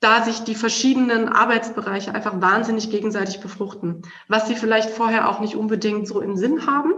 [0.00, 5.56] da sich die verschiedenen Arbeitsbereiche einfach wahnsinnig gegenseitig befruchten, was sie vielleicht vorher auch nicht
[5.56, 6.94] unbedingt so im Sinn haben.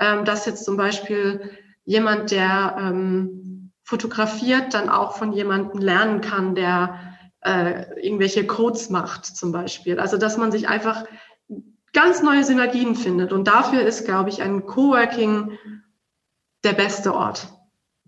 [0.00, 1.50] Ähm, dass jetzt zum Beispiel
[1.84, 6.98] jemand, der ähm, fotografiert, dann auch von jemandem lernen kann, der
[7.42, 10.00] äh, irgendwelche Codes macht zum Beispiel.
[10.00, 11.04] Also dass man sich einfach
[11.94, 13.32] ganz neue Synergien findet.
[13.32, 15.52] Und dafür ist, glaube ich, ein Coworking
[16.62, 17.48] der beste Ort.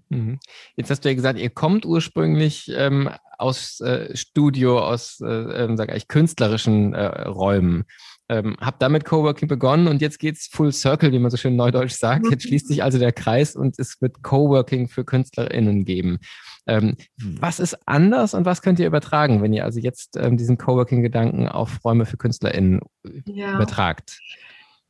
[0.09, 0.39] Mhm.
[0.77, 5.77] Jetzt hast du ja gesagt, ihr kommt ursprünglich ähm, aus äh, Studio, aus, äh, ähm,
[5.77, 7.85] sag ich, künstlerischen äh, Räumen.
[8.29, 11.95] Ähm, hab damit Coworking begonnen und jetzt geht's Full Circle, wie man so schön neudeutsch
[11.95, 12.27] sagt.
[12.29, 16.19] Jetzt schließt sich also der Kreis und es wird Coworking für KünstlerInnen geben.
[16.67, 20.59] Ähm, was ist anders und was könnt ihr übertragen, wenn ihr also jetzt ähm, diesen
[20.59, 22.81] Coworking-Gedanken auf Räume für KünstlerInnen
[23.27, 23.55] ja.
[23.55, 24.19] übertragt?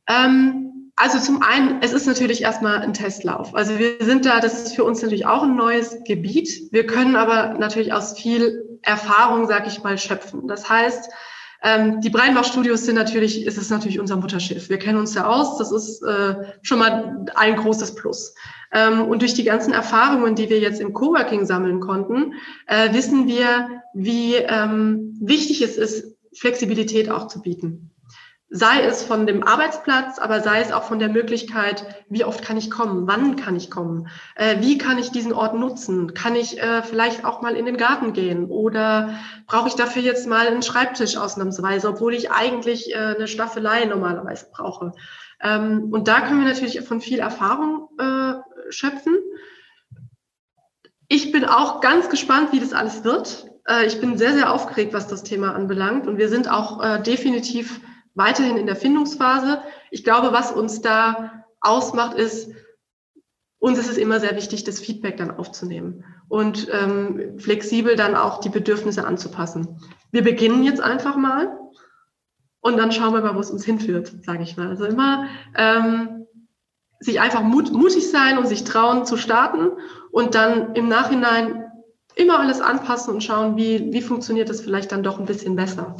[0.07, 3.53] Ähm, also zum einen, es ist natürlich erstmal ein Testlauf.
[3.53, 6.49] Also wir sind da, das ist für uns natürlich auch ein neues Gebiet.
[6.71, 10.47] Wir können aber natürlich aus viel Erfahrung, sag ich mal, schöpfen.
[10.47, 11.11] Das heißt,
[11.63, 14.69] ähm, die Breinbach-Studios sind natürlich, ist es natürlich unser Mutterschiff.
[14.69, 18.33] Wir kennen uns ja aus, das ist äh, schon mal ein großes Plus.
[18.71, 22.33] Ähm, und durch die ganzen Erfahrungen, die wir jetzt im Coworking sammeln konnten,
[22.67, 27.91] äh, wissen wir, wie ähm, wichtig es ist, Flexibilität auch zu bieten
[28.49, 32.55] sei es von dem Arbeitsplatz, aber sei es auch von der Möglichkeit, wie oft kann
[32.55, 36.61] ich kommen, wann kann ich kommen, äh, wie kann ich diesen Ort nutzen, kann ich
[36.61, 39.15] äh, vielleicht auch mal in den Garten gehen oder
[39.47, 44.93] brauche ich dafür jetzt mal einen Schreibtisch ausnahmsweise, obwohl ich eigentlich eine Staffelei normalerweise brauche.
[45.41, 47.89] Ähm, und da können wir natürlich von viel Erfahrung
[48.69, 49.17] schöpfen.
[51.07, 53.47] Ich bin auch ganz gespannt, wie das alles wird.
[53.67, 57.01] Äh, ich bin sehr, sehr aufgeregt, was das Thema anbelangt und wir sind auch äh,
[57.01, 57.79] definitiv
[58.15, 59.61] weiterhin in der Findungsphase.
[59.91, 62.51] Ich glaube, was uns da ausmacht, ist,
[63.59, 68.39] uns ist es immer sehr wichtig, das Feedback dann aufzunehmen und ähm, flexibel dann auch
[68.39, 69.79] die Bedürfnisse anzupassen.
[70.11, 71.57] Wir beginnen jetzt einfach mal
[72.59, 74.67] und dann schauen wir mal, wo es uns hinführt, sage ich mal.
[74.67, 76.26] Also immer ähm,
[76.99, 79.71] sich einfach mut, mutig sein und sich trauen zu starten
[80.11, 81.65] und dann im Nachhinein
[82.15, 85.95] immer alles anpassen und schauen, wie, wie funktioniert das vielleicht dann doch ein bisschen besser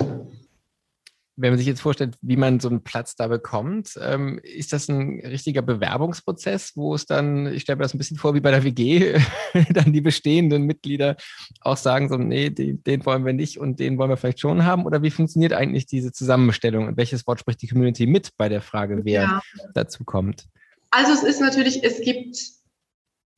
[1.37, 4.89] wenn man sich jetzt vorstellt, wie man so einen Platz da bekommt, ähm, ist das
[4.89, 8.49] ein richtiger Bewerbungsprozess, wo es dann, ich stelle mir das ein bisschen vor wie bei
[8.49, 9.19] der WG,
[9.69, 11.15] dann die bestehenden Mitglieder
[11.61, 14.65] auch sagen so, nee, den, den, wollen wir nicht und den wollen wir vielleicht schon
[14.65, 14.85] haben?
[14.85, 18.61] Oder wie funktioniert eigentlich diese Zusammenstellung und welches Wort spricht die Community mit bei der
[18.61, 19.41] Frage, wer ja.
[19.75, 20.47] dazu kommt?
[20.91, 22.37] Also es ist natürlich, es gibt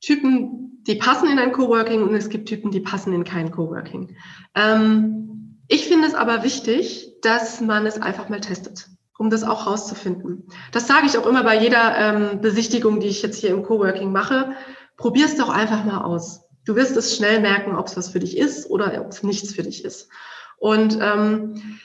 [0.00, 4.16] Typen, die passen in ein Coworking und es gibt Typen, die passen in kein Coworking.
[4.54, 9.66] Ähm, ich finde es aber wichtig, dass man es einfach mal testet, um das auch
[9.66, 10.48] rauszufinden.
[10.72, 14.10] Das sage ich auch immer bei jeder ähm, Besichtigung, die ich jetzt hier im Coworking
[14.10, 14.52] mache.
[14.96, 16.42] Probier es doch einfach mal aus.
[16.64, 19.54] Du wirst es schnell merken, ob es was für dich ist oder ob es nichts
[19.54, 20.08] für dich ist.
[20.58, 21.78] Und ähm,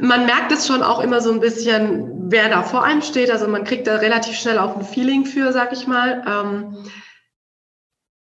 [0.00, 3.30] man merkt es schon auch immer so ein bisschen, wer da vor einem steht.
[3.30, 6.24] Also man kriegt da relativ schnell auch ein Feeling für, sag ich mal.
[6.26, 6.76] Ähm,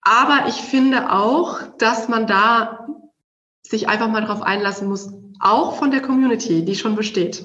[0.01, 2.87] aber ich finde auch, dass man da
[3.63, 7.45] sich einfach mal darauf einlassen muss, auch von der Community, die schon besteht.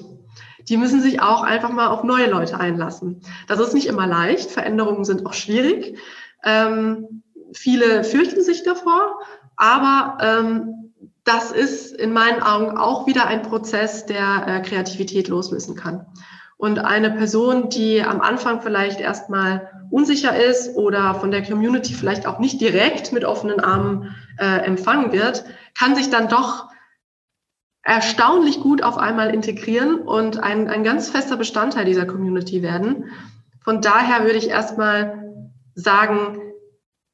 [0.68, 3.20] Die müssen sich auch einfach mal auf neue Leute einlassen.
[3.46, 4.50] Das ist nicht immer leicht.
[4.50, 5.98] Veränderungen sind auch schwierig.
[6.42, 9.20] Ähm, viele fürchten sich davor,
[9.56, 10.83] aber ähm,
[11.24, 16.06] das ist in meinen Augen auch wieder ein Prozess, der äh, Kreativität loslösen kann.
[16.56, 22.26] Und eine Person, die am Anfang vielleicht erstmal unsicher ist oder von der Community vielleicht
[22.26, 25.44] auch nicht direkt mit offenen Armen äh, empfangen wird,
[25.76, 26.68] kann sich dann doch
[27.82, 33.10] erstaunlich gut auf einmal integrieren und ein, ein ganz fester Bestandteil dieser Community werden.
[33.62, 35.34] Von daher würde ich erstmal
[35.74, 36.38] sagen,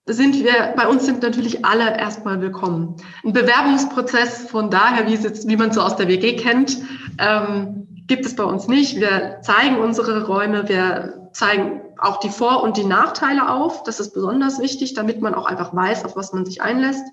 [0.06, 2.96] sind wir, bei uns sind natürlich alle erstmal willkommen.
[3.24, 6.78] Ein Bewerbungsprozess von daher, wie, es jetzt, wie man so aus der WG kennt,
[7.18, 8.98] ähm, gibt es bei uns nicht.
[8.98, 13.82] Wir zeigen unsere Räume, wir zeigen auch die Vor- und die Nachteile auf.
[13.84, 17.04] Das ist besonders wichtig, damit man auch einfach weiß, auf was man sich einlässt.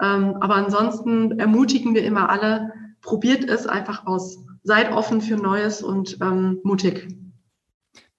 [0.00, 4.38] Ähm, aber ansonsten ermutigen wir immer alle, probiert es einfach aus.
[4.62, 7.08] Seid offen für Neues und ähm, mutig.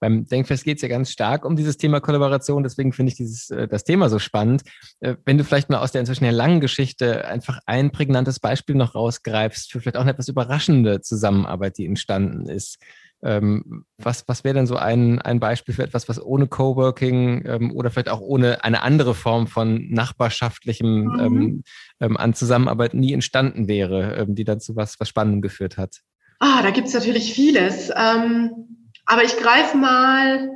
[0.02, 3.50] Beim Denkfest geht es ja ganz stark um dieses Thema Kollaboration, deswegen finde ich dieses,
[3.50, 4.62] äh, das Thema so spannend.
[4.98, 8.74] Äh, wenn du vielleicht mal aus der inzwischen ja langen Geschichte einfach ein prägnantes Beispiel
[8.74, 12.78] noch rausgreifst für vielleicht auch eine etwas überraschende Zusammenarbeit, die entstanden ist.
[13.22, 17.70] Ähm, was was wäre denn so ein, ein Beispiel für etwas, was ohne Coworking ähm,
[17.70, 21.62] oder vielleicht auch ohne eine andere Form von nachbarschaftlichem mhm.
[22.00, 26.00] ähm, an Zusammenarbeit nie entstanden wäre, die dann zu was, was Spannendem geführt hat?
[26.40, 27.92] Ah, da gibt es natürlich vieles.
[27.96, 28.81] Ähm,
[29.12, 30.50] aber ich greife mal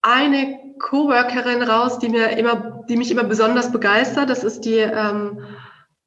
[0.00, 4.30] eine Coworkerin raus, die mir immer, die mich immer besonders begeistert.
[4.30, 5.40] Das ist die ähm,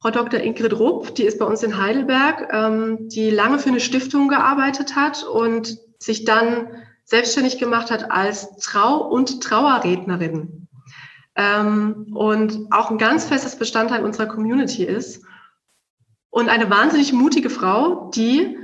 [0.01, 0.39] Frau Dr.
[0.39, 4.95] Ingrid Rupp, die ist bei uns in Heidelberg, ähm, die lange für eine Stiftung gearbeitet
[4.95, 6.67] hat und sich dann
[7.05, 10.67] selbstständig gemacht hat als Trau- und Trauerrednerin.
[11.35, 15.23] Ähm, und auch ein ganz festes Bestandteil unserer Community ist.
[16.31, 18.57] Und eine wahnsinnig mutige Frau, die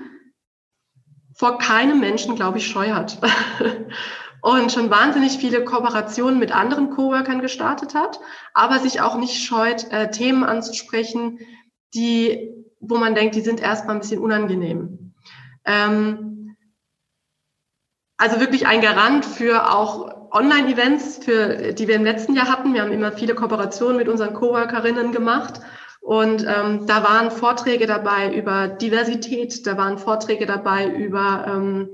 [1.40, 3.18] vor keinem Menschen, glaube ich, Scheu hat.
[4.42, 8.20] und schon wahnsinnig viele Kooperationen mit anderen Coworkern gestartet hat,
[8.54, 11.40] aber sich auch nicht scheut, äh, Themen anzusprechen,
[11.94, 15.14] die, wo man denkt, die sind erstmal ein bisschen unangenehm.
[15.64, 16.58] Ähm,
[18.18, 22.74] also wirklich ein Garant für auch Online-Events, für die wir im letzten Jahr hatten.
[22.74, 25.62] Wir haben immer viele Kooperationen mit unseren Coworkerinnen gemacht
[26.10, 31.90] und ähm, da waren Vorträge dabei über Diversität, da waren Vorträge dabei über ähm,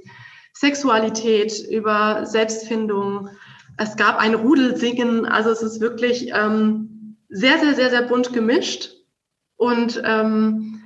[0.54, 3.28] Sexualität, über Selbstfindung.
[3.75, 8.91] Es gab ein Rudelsingen, also es ist wirklich ähm, sehr, sehr, sehr, sehr bunt gemischt.
[9.58, 10.82] Und ähm,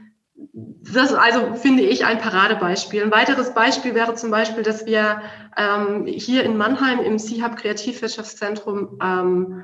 [0.92, 3.04] das also, finde ich, ein Paradebeispiel.
[3.04, 5.22] Ein weiteres Beispiel wäre zum Beispiel, dass wir
[5.56, 9.62] ähm, hier in Mannheim im C-Hub Kreativwirtschaftszentrum ähm,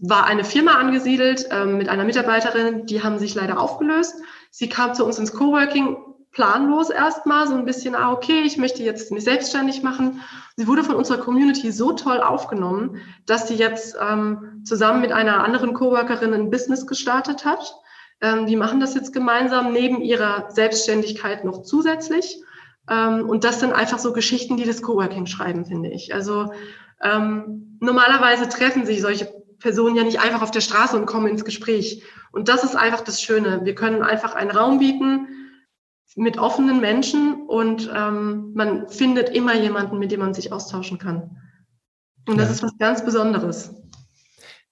[0.00, 4.16] war eine Firma angesiedelt ähm, mit einer Mitarbeiterin, die haben sich leider aufgelöst.
[4.50, 5.96] Sie kam zu uns ins Coworking
[6.36, 10.20] planlos erstmal, so ein bisschen, ah, okay, ich möchte jetzt mich selbstständig machen.
[10.56, 15.42] Sie wurde von unserer Community so toll aufgenommen, dass sie jetzt ähm, zusammen mit einer
[15.42, 17.74] anderen Coworkerin ein Business gestartet hat.
[18.20, 22.42] Ähm, die machen das jetzt gemeinsam neben ihrer Selbstständigkeit noch zusätzlich.
[22.90, 26.14] Ähm, und das sind einfach so Geschichten, die das Coworking schreiben, finde ich.
[26.14, 26.52] Also
[27.02, 31.44] ähm, normalerweise treffen sich solche Personen ja nicht einfach auf der Straße und kommen ins
[31.44, 32.02] Gespräch.
[32.32, 33.60] Und das ist einfach das Schöne.
[33.64, 35.28] Wir können einfach einen Raum bieten
[36.14, 41.38] mit offenen Menschen und ähm, man findet immer jemanden, mit dem man sich austauschen kann.
[42.26, 42.54] Und das ja.
[42.54, 43.74] ist was ganz Besonderes.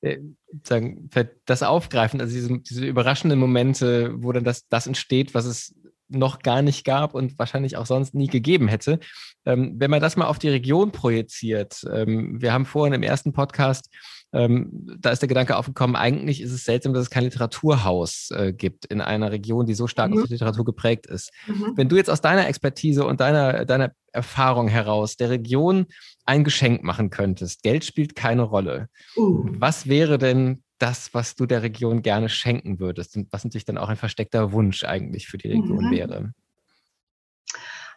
[0.00, 0.20] Äh,
[0.62, 1.10] sagen,
[1.44, 5.74] das Aufgreifen, also diese, diese überraschenden Momente, wo dann das, das entsteht, was es
[6.14, 9.00] noch gar nicht gab und wahrscheinlich auch sonst nie gegeben hätte.
[9.44, 13.32] Ähm, wenn man das mal auf die Region projiziert, ähm, wir haben vorhin im ersten
[13.32, 13.90] Podcast
[14.34, 18.52] ähm, da ist der Gedanke aufgekommen, eigentlich ist es seltsam, dass es kein Literaturhaus äh,
[18.52, 20.22] gibt in einer Region, die so stark mhm.
[20.22, 21.30] auf Literatur geprägt ist.
[21.46, 21.72] Mhm.
[21.76, 25.86] Wenn du jetzt aus deiner Expertise und deiner, deiner Erfahrung heraus der Region
[26.26, 28.88] ein Geschenk machen könntest, Geld spielt keine Rolle.
[29.16, 29.44] Uh.
[29.50, 33.78] Was wäre denn das, was du der Region gerne schenken würdest und was natürlich dann
[33.78, 35.90] auch ein versteckter Wunsch eigentlich für die Region mhm.
[35.90, 36.34] wäre?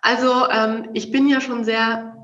[0.01, 2.15] Also ähm, ich bin ja schon sehr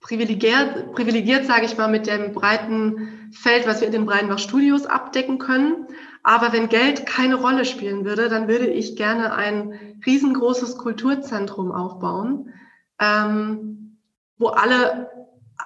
[0.00, 4.86] privilegiert, privilegiert sage ich mal, mit dem breiten Feld, was wir in den Breitenbach Studios
[4.86, 5.86] abdecken können.
[6.22, 12.54] Aber wenn Geld keine Rolle spielen würde, dann würde ich gerne ein riesengroßes Kulturzentrum aufbauen,
[12.98, 13.98] ähm,
[14.38, 15.10] wo alle,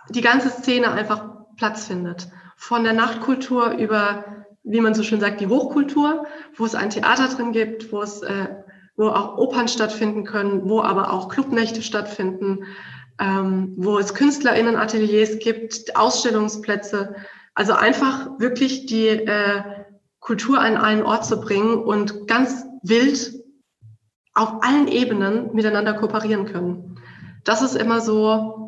[0.08, 2.28] die ganze Szene einfach Platz findet.
[2.60, 4.24] Von der Nachtkultur über,
[4.64, 8.20] wie man so schön sagt, die Hochkultur, wo es ein Theater drin gibt, wo es,
[8.22, 8.48] äh,
[8.96, 12.64] wo auch Opern stattfinden können, wo aber auch Clubnächte stattfinden,
[13.20, 17.14] ähm, wo es KünstlerInnen-Ateliers gibt, Ausstellungsplätze.
[17.54, 19.62] Also einfach wirklich die äh,
[20.18, 23.34] Kultur an einen Ort zu bringen und ganz wild
[24.34, 27.00] auf allen Ebenen miteinander kooperieren können.
[27.44, 28.67] Das ist immer so,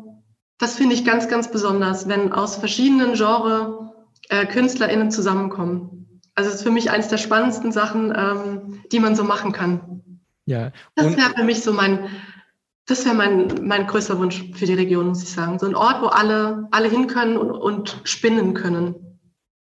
[0.61, 3.89] das finde ich ganz, ganz besonders, wenn aus verschiedenen Genres
[4.29, 6.21] äh, KünstlerInnen zusammenkommen.
[6.35, 10.03] Also es ist für mich eines der spannendsten Sachen, ähm, die man so machen kann.
[10.45, 10.71] Ja.
[10.95, 12.09] das wäre für mich so mein,
[12.85, 15.57] das wäre mein, mein größter Wunsch für die Region, muss ich sagen.
[15.57, 18.95] So ein Ort, wo alle, alle hin können und, und spinnen können.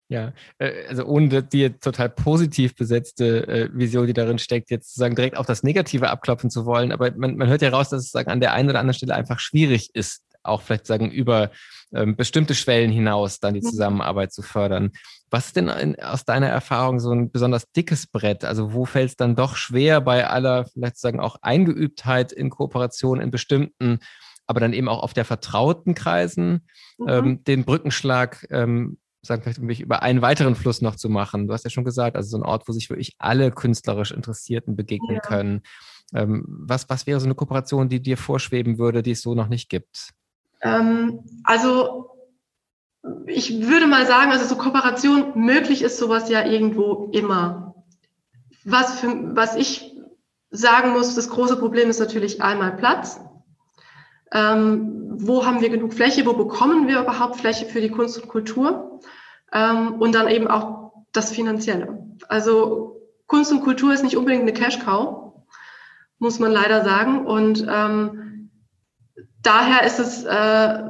[0.10, 5.16] Ja, äh, also ohne die total positiv besetzte äh, Vision, die darin steckt, jetzt sozusagen
[5.16, 6.92] direkt auf das Negative abklopfen zu wollen.
[6.92, 9.16] Aber man, man hört ja raus, dass es sagen, an der einen oder anderen Stelle
[9.16, 11.52] einfach schwierig ist, auch vielleicht sagen über
[11.94, 13.70] ähm, bestimmte Schwellen hinaus dann die mhm.
[13.70, 14.92] Zusammenarbeit zu fördern.
[15.30, 18.46] Was ist denn in, aus deiner Erfahrung so ein besonders dickes Brett?
[18.46, 23.22] Also wo fällt es dann doch schwer bei aller vielleicht sagen auch Eingeübtheit in Kooperation
[23.22, 24.00] in bestimmten,
[24.46, 27.08] aber dann eben auch auf der vertrauten Kreisen mhm.
[27.08, 31.48] ähm, den Brückenschlag ähm, sagen vielleicht um mich über einen weiteren Fluss noch zu machen.
[31.48, 34.76] Du hast ja schon gesagt, also so ein Ort, wo sich wirklich alle künstlerisch Interessierten
[34.76, 35.22] begegnen ja.
[35.22, 35.62] können.
[36.14, 39.50] Ähm, was, was wäre so eine Kooperation, die dir vorschweben würde, die es so noch
[39.50, 40.14] nicht gibt?
[40.62, 42.08] Ähm, also
[43.26, 47.76] ich würde mal sagen, also so Kooperation möglich ist sowas ja irgendwo immer.
[48.64, 49.96] Was, für, was ich
[50.50, 53.20] sagen muss, das große Problem ist natürlich einmal Platz.
[54.32, 56.26] Ähm, wo haben wir genug Fläche?
[56.26, 59.00] Wo bekommen wir überhaupt Fläche für die Kunst und Kultur?
[59.54, 62.06] Ähm, und dann eben auch das Finanzielle.
[62.28, 65.34] Also Kunst und Kultur ist nicht unbedingt eine Cash-Cow,
[66.20, 67.26] muss man leider sagen.
[67.26, 68.27] Und ähm,
[69.44, 70.84] daher ist es äh,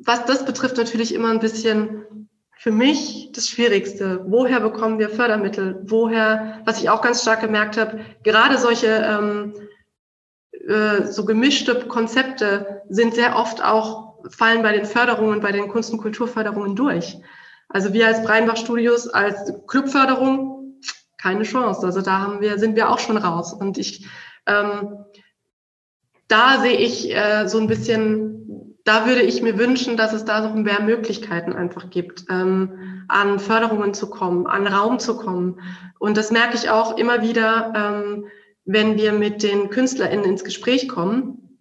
[0.00, 4.24] was das betrifft, natürlich immer ein bisschen für mich das Schwierigste.
[4.26, 5.80] Woher bekommen wir Fördermittel?
[5.84, 9.54] Woher, was ich auch ganz stark gemerkt habe, gerade solche ähm,
[10.52, 15.92] äh, so gemischte Konzepte sind sehr oft auch, fallen bei den Förderungen, bei den Kunst-
[15.92, 17.16] und Kulturförderungen durch.
[17.68, 20.80] Also wir als Breinbach Studios, als Clubförderung,
[21.18, 21.86] keine Chance.
[21.86, 23.52] Also da haben wir, sind wir auch schon raus.
[23.52, 24.06] Und ich,
[24.46, 25.04] ähm,
[26.30, 28.30] da sehe ich äh, so ein bisschen
[28.84, 33.38] da würde ich mir wünschen, dass es da noch mehr Möglichkeiten einfach gibt, ähm, an
[33.38, 35.60] Förderungen zu kommen, an Raum zu kommen.
[35.98, 38.26] Und das merke ich auch immer wieder, ähm,
[38.64, 41.58] wenn wir mit den KünstlerInnen ins Gespräch kommen,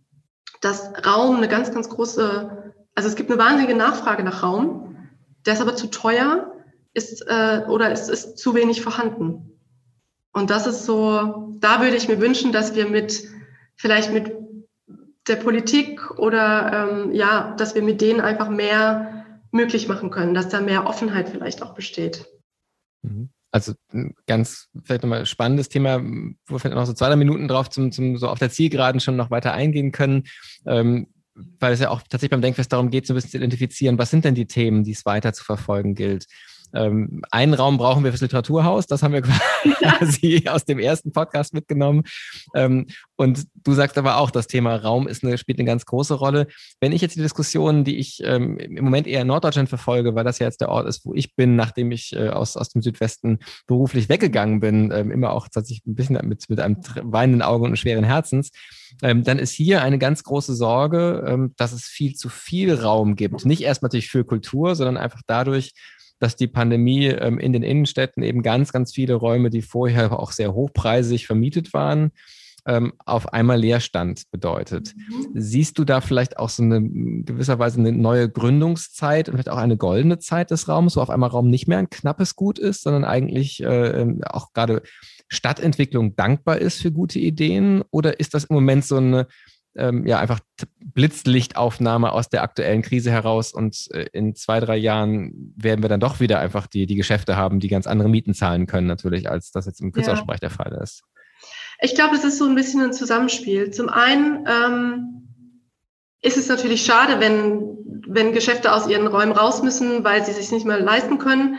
[0.61, 4.97] dass Raum eine ganz, ganz große, also es gibt eine wahnsinnige Nachfrage nach Raum,
[5.45, 6.53] der ist aber zu teuer
[6.93, 9.59] ist, äh, oder es ist zu wenig vorhanden.
[10.33, 13.23] Und das ist so, da würde ich mir wünschen, dass wir mit,
[13.75, 14.39] vielleicht mit
[15.29, 20.49] der Politik oder ähm, ja, dass wir mit denen einfach mehr möglich machen können, dass
[20.49, 22.25] da mehr Offenheit vielleicht auch besteht.
[23.01, 23.29] Mhm.
[23.51, 27.47] Also ein ganz vielleicht nochmal spannendes Thema, wo wir vielleicht noch so zwei, drei Minuten
[27.47, 30.25] drauf zum, zum so auf der Zielgeraden schon noch weiter eingehen können.
[30.67, 31.07] Ähm,
[31.59, 34.11] weil es ja auch tatsächlich beim Denkfest darum geht, so ein bisschen zu identifizieren, was
[34.11, 36.25] sind denn die Themen, die es weiter zu verfolgen gilt.
[36.73, 39.21] Ähm, einen Raum brauchen wir fürs Literaturhaus, das haben wir
[39.79, 42.03] quasi aus dem ersten Podcast mitgenommen.
[42.55, 46.13] Ähm, und du sagst aber auch, das Thema Raum ist eine, spielt eine ganz große
[46.13, 46.47] Rolle.
[46.79, 50.23] Wenn ich jetzt die Diskussionen, die ich ähm, im Moment eher in Norddeutschland verfolge, weil
[50.23, 52.81] das ja jetzt der Ort ist, wo ich bin, nachdem ich äh, aus, aus dem
[52.81, 57.65] Südwesten beruflich weggegangen bin, ähm, immer auch tatsächlich ein bisschen mit, mit einem weinenden Auge
[57.65, 58.51] und schweren Herzens,
[59.01, 63.15] ähm, dann ist hier eine ganz große Sorge, ähm, dass es viel zu viel Raum
[63.15, 63.45] gibt.
[63.45, 65.73] Nicht erst natürlich für Kultur, sondern einfach dadurch,
[66.19, 70.31] dass die Pandemie ähm, in den Innenstädten eben ganz, ganz viele Räume, die vorher auch
[70.31, 72.11] sehr hochpreisig vermietet waren,
[72.65, 74.93] ähm, auf einmal Leerstand bedeutet.
[74.95, 75.29] Mhm.
[75.33, 79.77] Siehst du da vielleicht auch so eine gewisserweise eine neue Gründungszeit und vielleicht auch eine
[79.77, 83.05] goldene Zeit des Raums, wo auf einmal Raum nicht mehr ein knappes Gut ist, sondern
[83.05, 84.83] eigentlich äh, ähm, auch gerade
[85.29, 87.83] Stadtentwicklung dankbar ist für gute Ideen?
[87.91, 89.27] Oder ist das im Moment so eine
[89.75, 90.39] ähm, ja einfach
[90.83, 95.99] Blitzlichtaufnahme aus der aktuellen Krise heraus und äh, in zwei, drei Jahren werden wir dann
[95.99, 99.51] doch wieder einfach die, die Geschäfte haben, die ganz andere Mieten zahlen können, natürlich, als
[99.51, 100.49] das jetzt im Künstlerausbereich ja.
[100.49, 101.03] der Fall ist.
[101.81, 103.71] Ich glaube, es ist so ein bisschen ein Zusammenspiel.
[103.71, 105.29] Zum einen ähm,
[106.21, 110.51] ist es natürlich schade, wenn, wenn Geschäfte aus ihren Räumen raus müssen, weil sie sich
[110.51, 111.57] nicht mehr leisten können.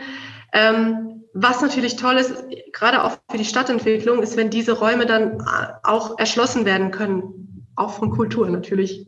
[0.53, 2.33] Ähm, was natürlich toll ist,
[2.73, 5.41] gerade auch für die Stadtentwicklung, ist, wenn diese Räume dann
[5.83, 9.07] auch erschlossen werden können, auch von Kultur natürlich.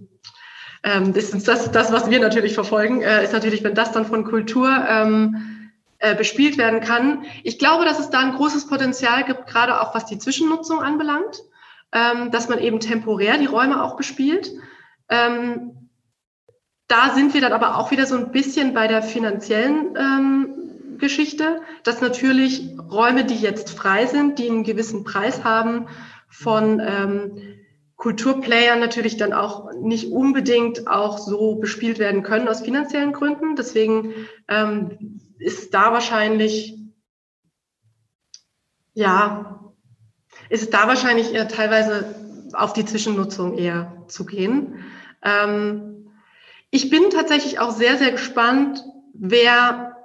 [0.84, 4.06] Ähm, das ist das, das, was wir natürlich verfolgen, äh, ist natürlich, wenn das dann
[4.06, 7.24] von Kultur ähm, äh, bespielt werden kann.
[7.44, 11.42] Ich glaube, dass es da ein großes Potenzial gibt, gerade auch was die Zwischennutzung anbelangt,
[11.94, 14.52] ähm, dass man eben temporär die Räume auch bespielt.
[15.08, 15.90] Ähm,
[16.90, 21.62] da sind wir dann aber auch wieder so ein bisschen bei der finanziellen ähm, Geschichte,
[21.84, 25.88] dass natürlich Räume, die jetzt frei sind, die einen gewissen Preis haben,
[26.30, 26.82] von
[28.04, 33.56] Kulturplayern natürlich dann auch nicht unbedingt auch so bespielt werden können aus finanziellen Gründen.
[33.56, 34.14] Deswegen
[34.50, 36.78] ähm, ist da wahrscheinlich,
[38.94, 39.72] ja,
[40.50, 42.14] ist da wahrscheinlich eher teilweise
[42.52, 44.84] auf die Zwischennutzung eher zu gehen.
[45.22, 46.12] Ähm,
[46.72, 48.84] ich bin tatsächlich auch sehr, sehr gespannt,
[49.14, 49.96] wer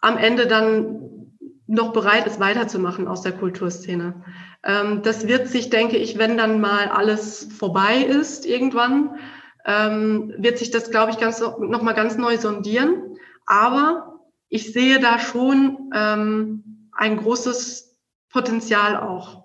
[0.00, 1.30] am Ende dann
[1.68, 4.24] noch bereit ist, weiterzumachen aus der Kulturszene.
[4.66, 9.18] Ähm, das wird sich, denke ich, wenn dann mal alles vorbei ist irgendwann,
[9.64, 13.16] ähm, wird sich das, glaube ich, ganz, noch mal ganz neu sondieren.
[13.46, 17.96] Aber ich sehe da schon ähm, ein großes
[18.28, 19.44] Potenzial auch,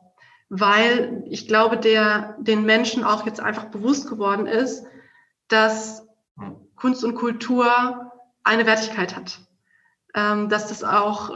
[0.50, 4.86] weil ich glaube, der den Menschen auch jetzt einfach bewusst geworden ist,
[5.48, 6.08] dass
[6.76, 8.12] Kunst und Kultur
[8.44, 9.40] eine Wertigkeit hat
[10.14, 11.30] dass das auch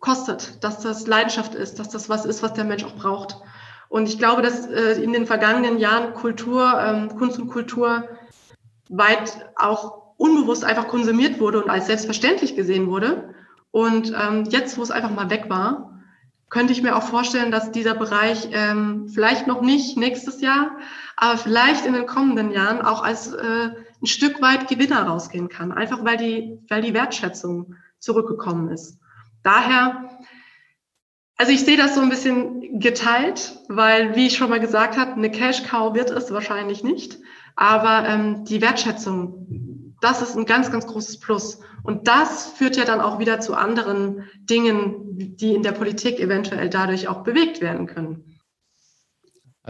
[0.00, 3.36] kostet, dass das Leidenschaft ist, dass das was ist, was der Mensch auch braucht.
[3.88, 8.08] Und ich glaube, dass äh, in den vergangenen Jahren Kultur, ähm, Kunst und Kultur
[8.88, 13.34] weit auch unbewusst einfach konsumiert wurde und als selbstverständlich gesehen wurde.
[13.70, 15.90] Und ähm, jetzt, wo es einfach mal weg war,
[16.50, 20.76] könnte ich mir auch vorstellen, dass dieser Bereich ähm, vielleicht noch nicht nächstes Jahr,
[21.16, 23.70] aber vielleicht in den kommenden Jahren auch als äh,
[24.02, 28.99] ein Stück weit Gewinner rausgehen kann, einfach weil die, weil die Wertschätzung zurückgekommen ist.
[29.42, 30.18] Daher,
[31.36, 35.12] also ich sehe das so ein bisschen geteilt, weil, wie ich schon mal gesagt habe,
[35.12, 37.18] eine Cash-Cow wird es wahrscheinlich nicht,
[37.56, 41.60] aber ähm, die Wertschätzung, das ist ein ganz, ganz großes Plus.
[41.82, 46.68] Und das führt ja dann auch wieder zu anderen Dingen, die in der Politik eventuell
[46.68, 48.29] dadurch auch bewegt werden können.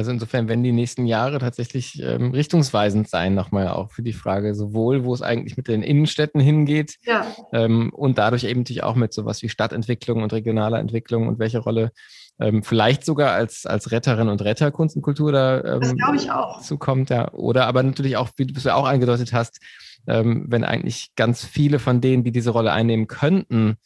[0.01, 4.55] Also insofern werden die nächsten Jahre tatsächlich ähm, richtungsweisend sein, nochmal auch für die Frage,
[4.55, 7.27] sowohl wo es eigentlich mit den Innenstädten hingeht ja.
[7.53, 11.59] ähm, und dadurch eben natürlich auch mit sowas wie Stadtentwicklung und regionaler Entwicklung und welche
[11.59, 11.93] Rolle
[12.41, 16.63] ähm, vielleicht sogar als, als Retterin und Retter Kunst und Kultur da ähm, ich auch.
[16.63, 17.11] zukommt.
[17.11, 17.31] Ja.
[17.35, 19.61] Oder aber natürlich auch, wie du es ja auch angedeutet hast,
[20.07, 23.77] ähm, wenn eigentlich ganz viele von denen, die diese Rolle einnehmen könnten,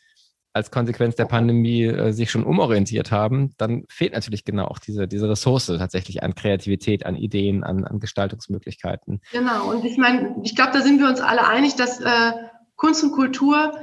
[0.55, 5.09] als Konsequenz der Pandemie äh, sich schon umorientiert haben, dann fehlt natürlich genau auch diese,
[5.09, 9.21] diese Ressource tatsächlich an Kreativität, an Ideen, an, an Gestaltungsmöglichkeiten.
[9.33, 12.33] Genau, und ich meine, ich glaube, da sind wir uns alle einig, dass äh,
[12.77, 13.75] Kunst und Kultur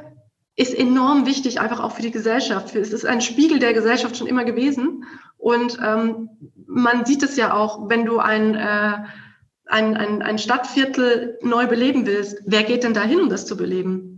[0.56, 2.74] ist enorm wichtig, einfach auch für die Gesellschaft.
[2.74, 5.04] Es ist ein Spiegel der Gesellschaft schon immer gewesen.
[5.38, 6.30] Und ähm,
[6.68, 8.98] man sieht es ja auch, wenn du ein, äh,
[9.66, 13.58] ein, ein, ein Stadtviertel neu beleben willst, wer geht denn da hin, um das zu
[13.58, 14.11] beleben?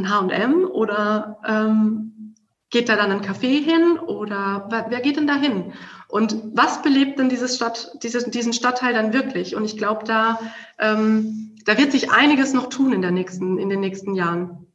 [0.00, 2.34] Ein H&M oder ähm,
[2.70, 5.72] geht da dann ein Café hin oder wer, wer, geht denn da hin?
[6.08, 9.56] Und was belebt denn dieses Stadt, dieses, diesen Stadtteil dann wirklich?
[9.56, 10.38] Und ich glaube, da,
[10.78, 14.66] ähm, da wird sich einiges noch tun in, der nächsten, in den nächsten Jahren.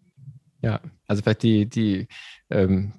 [0.62, 2.08] Ja, also vielleicht die, die
[2.50, 2.94] ähm,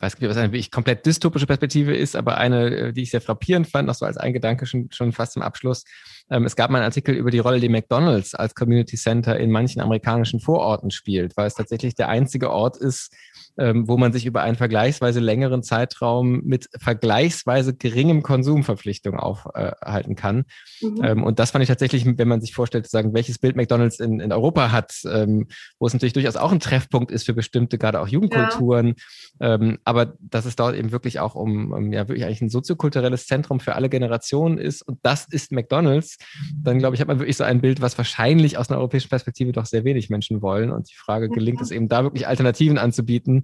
[0.00, 3.20] weiß nicht, was eine wirklich komplett dystopische Perspektive ist, aber eine, äh, die ich sehr
[3.20, 5.84] frappierend fand, noch so als ein Gedanke schon, schon fast zum Abschluss.
[6.30, 9.50] Ähm, es gab mal einen Artikel über die Rolle, die McDonalds als Community Center in
[9.50, 13.12] manchen amerikanischen Vororten spielt, weil es tatsächlich der einzige Ort ist,
[13.58, 20.44] ähm, wo man sich über einen vergleichsweise längeren Zeitraum mit vergleichsweise geringem Konsumverpflichtung aufhalten kann.
[20.80, 21.00] Mhm.
[21.02, 24.00] Ähm, und das fand ich tatsächlich, wenn man sich vorstellt, zu sagen, welches Bild McDonalds
[24.00, 25.48] in, in Europa hat, ähm,
[25.78, 28.94] wo es natürlich durchaus auch ein Treffpunkt ist für bestimmte, gerade auch Jugendkulturen.
[29.40, 29.54] Ja.
[29.54, 33.26] Ähm, aber dass es dort eben wirklich auch um, um ja wirklich eigentlich ein soziokulturelles
[33.26, 36.18] Zentrum für alle Generationen ist und das ist McDonalds,
[36.54, 39.52] dann glaube ich, hat man wirklich so ein Bild, was wahrscheinlich aus einer europäischen Perspektive
[39.52, 40.70] doch sehr wenig Menschen wollen.
[40.70, 43.39] Und die Frage, gelingt es eben da wirklich Alternativen anzubieten,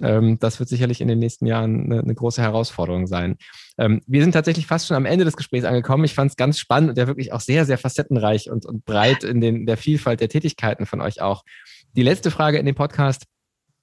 [0.00, 3.36] ähm, das wird sicherlich in den nächsten Jahren eine, eine große Herausforderung sein.
[3.78, 6.04] Ähm, wir sind tatsächlich fast schon am Ende des Gesprächs angekommen.
[6.04, 9.24] Ich fand es ganz spannend und ja wirklich auch sehr, sehr facettenreich und, und breit
[9.24, 11.42] in den, der Vielfalt der Tätigkeiten von euch auch.
[11.94, 13.24] Die letzte Frage in dem Podcast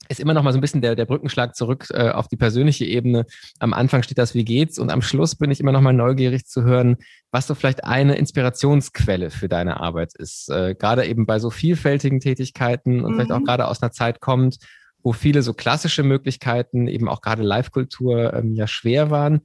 [0.10, 2.84] ist immer noch mal so ein bisschen der, der Brückenschlag zurück äh, auf die persönliche
[2.84, 3.26] Ebene.
[3.60, 4.80] Am Anfang steht das, wie geht's?
[4.80, 6.97] Und am Schluss bin ich immer noch mal neugierig zu hören,
[7.32, 10.49] was so vielleicht eine Inspirationsquelle für deine Arbeit ist.
[10.49, 13.16] Äh, gerade eben bei so vielfältigen Tätigkeiten und mhm.
[13.16, 13.45] vielleicht auch mhm.
[13.45, 14.57] gerade aus einer Zeit kommt,
[15.04, 19.41] wo viele so klassische Möglichkeiten, eben auch gerade Live-Kultur, ähm, ja schwer waren.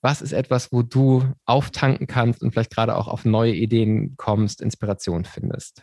[0.00, 4.60] Was ist etwas, wo du auftanken kannst und vielleicht gerade auch auf neue Ideen kommst,
[4.60, 5.82] Inspiration findest?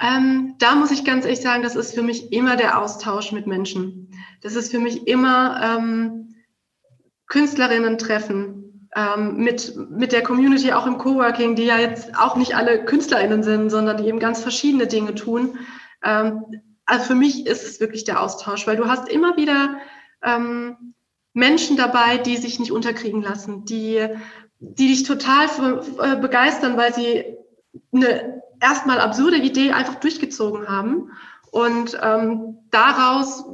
[0.00, 3.46] Ähm, da muss ich ganz ehrlich sagen, das ist für mich immer der Austausch mit
[3.46, 4.10] Menschen.
[4.40, 6.34] Das ist für mich immer ähm,
[7.26, 12.56] Künstlerinnen treffen, ähm, mit, mit der Community auch im Coworking, die ja jetzt auch nicht
[12.56, 15.58] alle KünstlerInnen sind, sondern die eben ganz verschiedene Dinge tun.
[16.02, 16.44] Ähm,
[16.90, 19.78] also für mich ist es wirklich der Austausch, weil du hast immer wieder
[20.24, 20.94] ähm,
[21.32, 24.08] Menschen dabei, die sich nicht unterkriegen lassen, die,
[24.58, 25.46] die dich total
[26.02, 27.24] äh, begeistern, weil sie
[27.92, 31.12] eine erstmal absurde Idee einfach durchgezogen haben.
[31.52, 33.44] Und ähm, daraus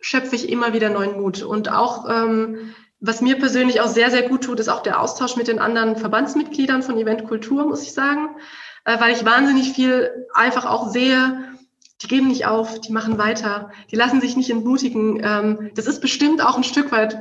[0.00, 1.42] schöpfe ich immer wieder neuen Mut.
[1.42, 5.36] Und auch, ähm, was mir persönlich auch sehr, sehr gut tut, ist auch der Austausch
[5.36, 8.36] mit den anderen Verbandsmitgliedern von Event Kultur, muss ich sagen,
[8.84, 11.55] äh, weil ich wahnsinnig viel einfach auch sehe,
[12.02, 15.20] die geben nicht auf, die machen weiter, die lassen sich nicht entmutigen.
[15.22, 17.18] Ähm, das ist bestimmt auch ein Stück weit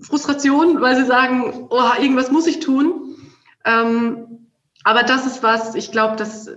[0.00, 3.16] Frustration, weil sie sagen, oh, irgendwas muss ich tun.
[3.64, 4.48] Ähm,
[4.84, 6.50] aber das ist was, ich glaube, das,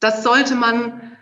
[0.00, 1.12] das sollte man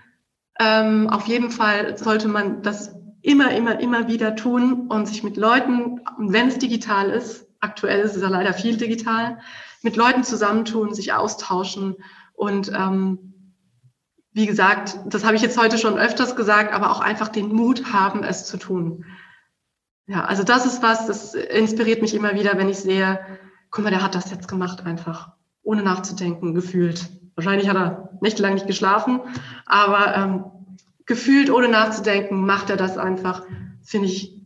[0.59, 5.37] ähm, auf jeden Fall, sollte man das immer, immer, immer wieder tun und sich mit
[5.37, 9.39] Leuten, wenn es digital ist, aktuell ist es ja leider viel digital,
[9.83, 11.97] mit Leuten zusammentun, sich austauschen
[12.35, 13.39] und ähm,
[14.33, 17.93] wie gesagt, das habe ich jetzt heute schon öfters gesagt, aber auch einfach den Mut
[17.93, 19.05] haben, es zu tun.
[20.07, 23.20] Ja, also das ist was, das inspiriert mich immer wieder, wenn ich sehe,
[23.70, 27.09] guck mal, der hat das jetzt gemacht einfach ohne nachzudenken, gefühlt.
[27.35, 29.20] Wahrscheinlich hat er nächtelang nicht geschlafen,
[29.66, 30.45] aber ähm,
[31.07, 33.45] gefühlt ohne nachzudenken macht er das einfach,
[33.83, 34.41] finde ich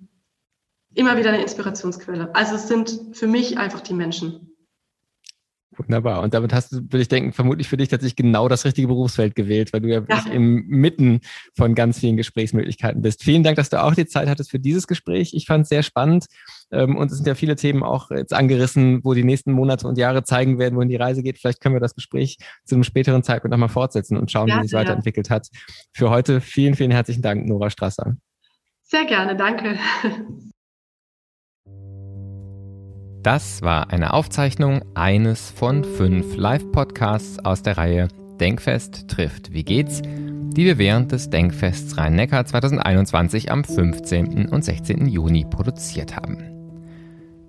[0.94, 2.34] immer wieder eine Inspirationsquelle.
[2.34, 4.53] Also es sind für mich einfach die Menschen.
[5.76, 6.22] Wunderbar.
[6.22, 9.34] Und damit hast du, würde ich denken, vermutlich für dich tatsächlich genau das richtige Berufsfeld
[9.34, 10.24] gewählt, weil du ja, ja.
[10.30, 11.20] im Mitten
[11.56, 13.22] von ganz vielen Gesprächsmöglichkeiten bist.
[13.22, 15.34] Vielen Dank, dass du auch die Zeit hattest für dieses Gespräch.
[15.34, 16.26] Ich fand es sehr spannend.
[16.70, 19.98] Ähm, und es sind ja viele Themen auch jetzt angerissen, wo die nächsten Monate und
[19.98, 21.38] Jahre zeigen werden, wohin die Reise geht.
[21.38, 24.68] Vielleicht können wir das Gespräch zu einem späteren Zeitpunkt nochmal fortsetzen und schauen, ja, wie
[24.68, 25.48] sich weiterentwickelt hat.
[25.92, 28.16] Für heute vielen, vielen herzlichen Dank, Nora Strasser.
[28.82, 29.78] Sehr gerne, danke.
[33.24, 38.08] Das war eine Aufzeichnung eines von fünf Live-Podcasts aus der Reihe
[38.38, 44.50] Denkfest trifft Wie geht's, die wir während des Denkfests Rhein-Neckar 2021 am 15.
[44.50, 45.06] und 16.
[45.06, 46.36] Juni produziert haben.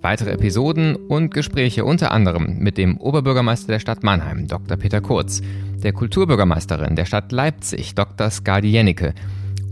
[0.01, 4.77] Weitere Episoden und Gespräche unter anderem mit dem Oberbürgermeister der Stadt Mannheim, Dr.
[4.77, 5.41] Peter Kurz,
[5.83, 8.29] der Kulturbürgermeisterin der Stadt Leipzig, Dr.
[8.29, 9.13] Skadi Jennecke,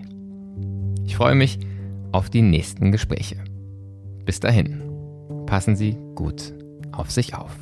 [1.09, 1.59] Ich freue mich
[2.13, 3.37] auf die nächsten Gespräche.
[4.27, 4.83] Bis dahin,
[5.47, 6.53] passen Sie gut
[6.93, 7.57] auf sich auf.